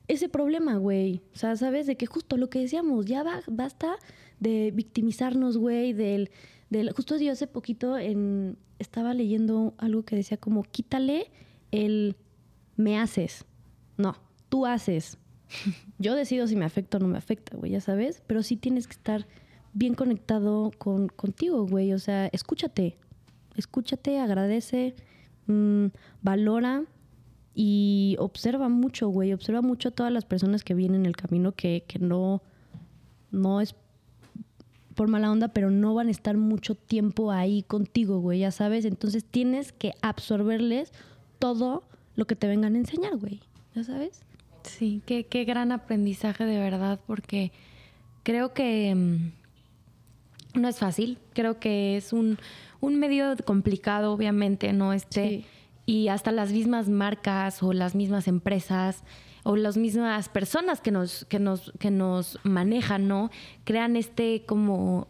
[0.08, 1.24] ese problema, güey.
[1.34, 3.96] O sea, sabes de que justo lo que decíamos, ya va, basta
[4.40, 6.30] de victimizarnos, güey, del,
[6.70, 6.92] del.
[6.92, 11.32] Justo yo hace poquito en, estaba leyendo algo que decía como, quítale
[11.72, 12.16] el
[12.76, 13.46] me haces.
[13.98, 14.16] No,
[14.50, 15.18] tú haces.
[16.00, 18.22] Yo decido si me afecta o no me afecta, güey, ya sabes.
[18.28, 19.28] Pero sí tienes que estar
[19.74, 21.94] bien conectado con, contigo, güey.
[21.94, 22.98] O sea, escúchate.
[23.56, 24.96] Escúchate, agradece,
[25.48, 25.86] mm,
[26.22, 26.84] valora
[27.54, 29.34] y observa mucho, güey.
[29.34, 32.42] Observa mucho a todas las personas que vienen en el camino que, que no,
[33.32, 33.76] no es
[34.96, 38.86] por mala onda, pero no van a estar mucho tiempo ahí contigo, güey, ya sabes.
[38.86, 40.92] Entonces tienes que absorberles
[41.38, 41.84] todo
[42.16, 43.42] lo que te vengan a enseñar, güey,
[43.74, 44.22] ya sabes.
[44.64, 47.52] Sí, qué, qué gran aprendizaje de verdad, porque
[48.24, 52.38] creo que mm, no es fácil, creo que es un,
[52.82, 54.94] un medio complicado, obviamente, ¿no?
[54.94, 55.46] Este, Sí.
[55.88, 59.04] Y hasta las mismas marcas o las mismas empresas
[59.44, 63.30] o las mismas personas que nos, que nos, que nos manejan, ¿no?
[63.64, 65.08] Crean este como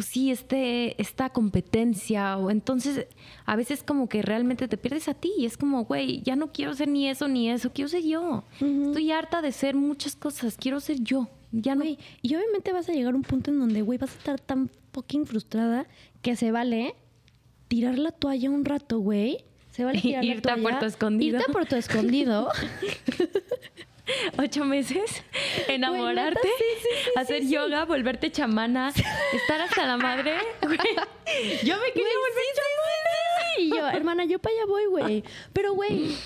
[0.00, 3.06] pues sí, este, esta competencia, o entonces
[3.44, 6.52] a veces como que realmente te pierdes a ti y es como, güey, ya no
[6.52, 8.42] quiero ser ni eso ni eso, quiero ser yo.
[8.54, 11.28] Estoy harta de ser muchas cosas, quiero ser yo.
[11.52, 11.84] Ya no.
[11.84, 14.70] Y obviamente vas a llegar a un punto en donde, güey, vas a estar tan
[14.94, 15.86] fucking frustrada
[16.22, 16.94] que se vale
[17.68, 19.44] tirar la toalla un rato, güey.
[19.70, 20.62] Se vale tirar Irte la a toalla.
[20.70, 21.36] Puerto Escondido.
[21.36, 22.48] Irte a Puerto Escondido.
[24.38, 25.22] Ocho meses,
[25.68, 28.88] enamorarte, neta, sí, sí, sí, hacer yoga, volverte chamana,
[29.32, 30.34] estar hasta la madre.
[30.62, 30.78] Güey,
[31.64, 32.44] yo me quería volver
[33.56, 33.62] sí.
[33.62, 35.24] Y yo, hermana, yo para allá voy, güey.
[35.52, 36.16] Pero, güey,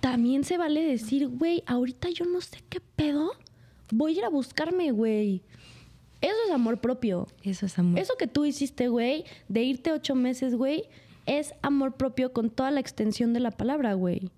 [0.00, 3.32] también se vale decir, güey, ahorita yo no sé qué pedo.
[3.90, 5.42] Voy a ir a buscarme, güey.
[6.20, 7.26] Eso es amor propio.
[7.42, 7.98] Eso es amor.
[7.98, 10.84] Eso que tú hiciste, güey, de irte ocho meses, güey,
[11.26, 14.30] es amor propio con toda la extensión de la palabra, güey.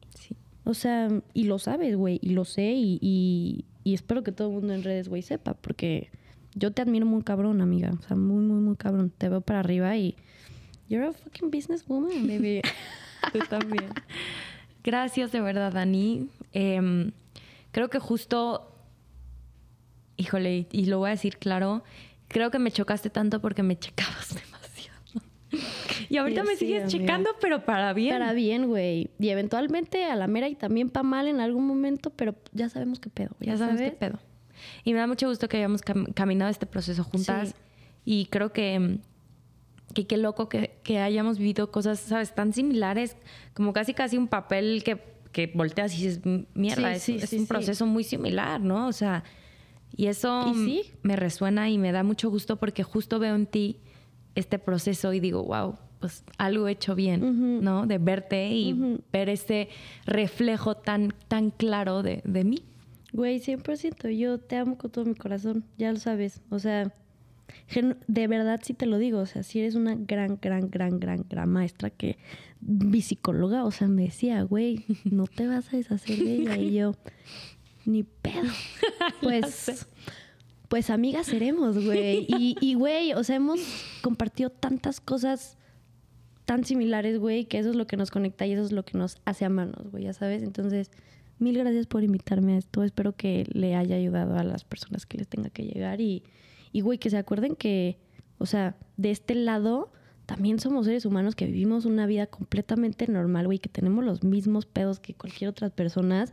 [0.71, 4.49] O sea, y lo sabes, güey, y lo sé, y, y- y espero que todo
[4.49, 6.11] el mundo en redes, güey, sepa, porque
[6.55, 7.93] yo te admiro muy cabrón, amiga.
[7.99, 9.11] O sea, muy, muy, muy cabrón.
[9.17, 10.15] Te veo para arriba y.
[10.89, 12.61] You're a fucking businesswoman, baby.
[13.33, 13.89] Tú también.
[14.83, 16.29] Gracias de verdad, Dani.
[16.53, 17.13] Em,
[17.71, 18.73] creo que justo,
[20.17, 21.83] híjole, y lo voy a decir claro,
[22.29, 24.37] creo que me chocaste tanto porque me checabas.
[26.09, 28.15] Y ahorita Sí, me sigues checando, pero para bien.
[28.19, 29.11] Para bien, güey.
[29.19, 33.01] Y eventualmente a la mera y también para mal en algún momento, pero ya sabemos
[33.01, 33.31] qué pedo.
[33.41, 34.19] Ya sabes qué pedo.
[34.85, 37.49] Y me da mucho gusto que hayamos cam- caminado este proceso juntas.
[37.51, 37.55] Sí.
[38.05, 38.99] Y creo que,
[39.95, 42.35] que qué loco que, que hayamos vivido cosas, ¿sabes?
[42.35, 43.17] Tan similares,
[43.55, 47.35] como casi casi un papel que, que volteas y dices, "M- mierda, Sí, es, sí,
[47.37, 48.87] es un proceso muy similar, ¿no?
[48.87, 49.25] O sea,
[49.97, 50.91] y eso ¿Y sí?
[51.03, 53.79] me resuena y me da mucho gusto porque justo veo en ti
[54.35, 57.63] este proceso y digo, wow, pues algo he hecho bien.
[57.63, 57.87] ¿no?
[57.87, 59.69] De verte y ver ese
[60.07, 62.65] reflejo tan, tan claro de, de mí.
[63.13, 64.17] Güey, 100%.
[64.17, 65.65] Yo te amo con todo mi corazón.
[65.77, 66.41] Ya lo sabes.
[66.51, 66.93] O sea,
[68.07, 69.19] de verdad sí te lo digo.
[69.19, 72.19] O sea, si eres una gran, gran, gran, gran, gran maestra que
[72.61, 76.57] mi psicóloga, o sea, me decía, güey, no te vas a deshacer de ella.
[76.57, 76.95] Y yo,
[77.85, 78.43] ni pedo.
[79.23, 79.87] Pues,
[80.71, 82.27] pues amigas seremos, güey.
[82.39, 83.61] Y, y, güey, o sea, hemos
[84.03, 85.59] compartido tantas cosas
[86.45, 88.97] tan similares, güey, que eso es lo que nos conecta y eso es lo que
[88.97, 90.45] nos hace amarnos, güey, ya sabes.
[90.45, 90.93] Entonces,
[91.41, 92.85] mil gracias por invitarme a esto.
[92.85, 96.23] Espero que le haya ayudado a las personas que les tenga que llegar y,
[96.71, 97.99] y güey, que se acuerden que,
[98.39, 99.91] o sea, de este lado
[100.27, 104.67] también somos seres humanos que vivimos una vida completamente normal, güey, que tenemos los mismos
[104.67, 106.27] pedos que cualquier otra persona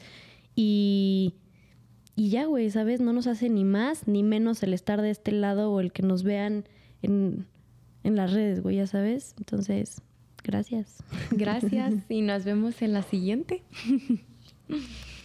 [0.56, 1.34] y
[2.18, 2.99] y ya, güey, ¿sabes?
[2.99, 6.01] No nos hace ni más ni menos el estar de este lado o el que
[6.01, 6.65] nos vean
[7.03, 7.45] en,
[8.03, 9.36] en las redes, güey, ya sabes.
[9.38, 10.01] Entonces,
[10.43, 11.03] gracias.
[11.30, 13.61] Gracias y nos vemos en la siguiente.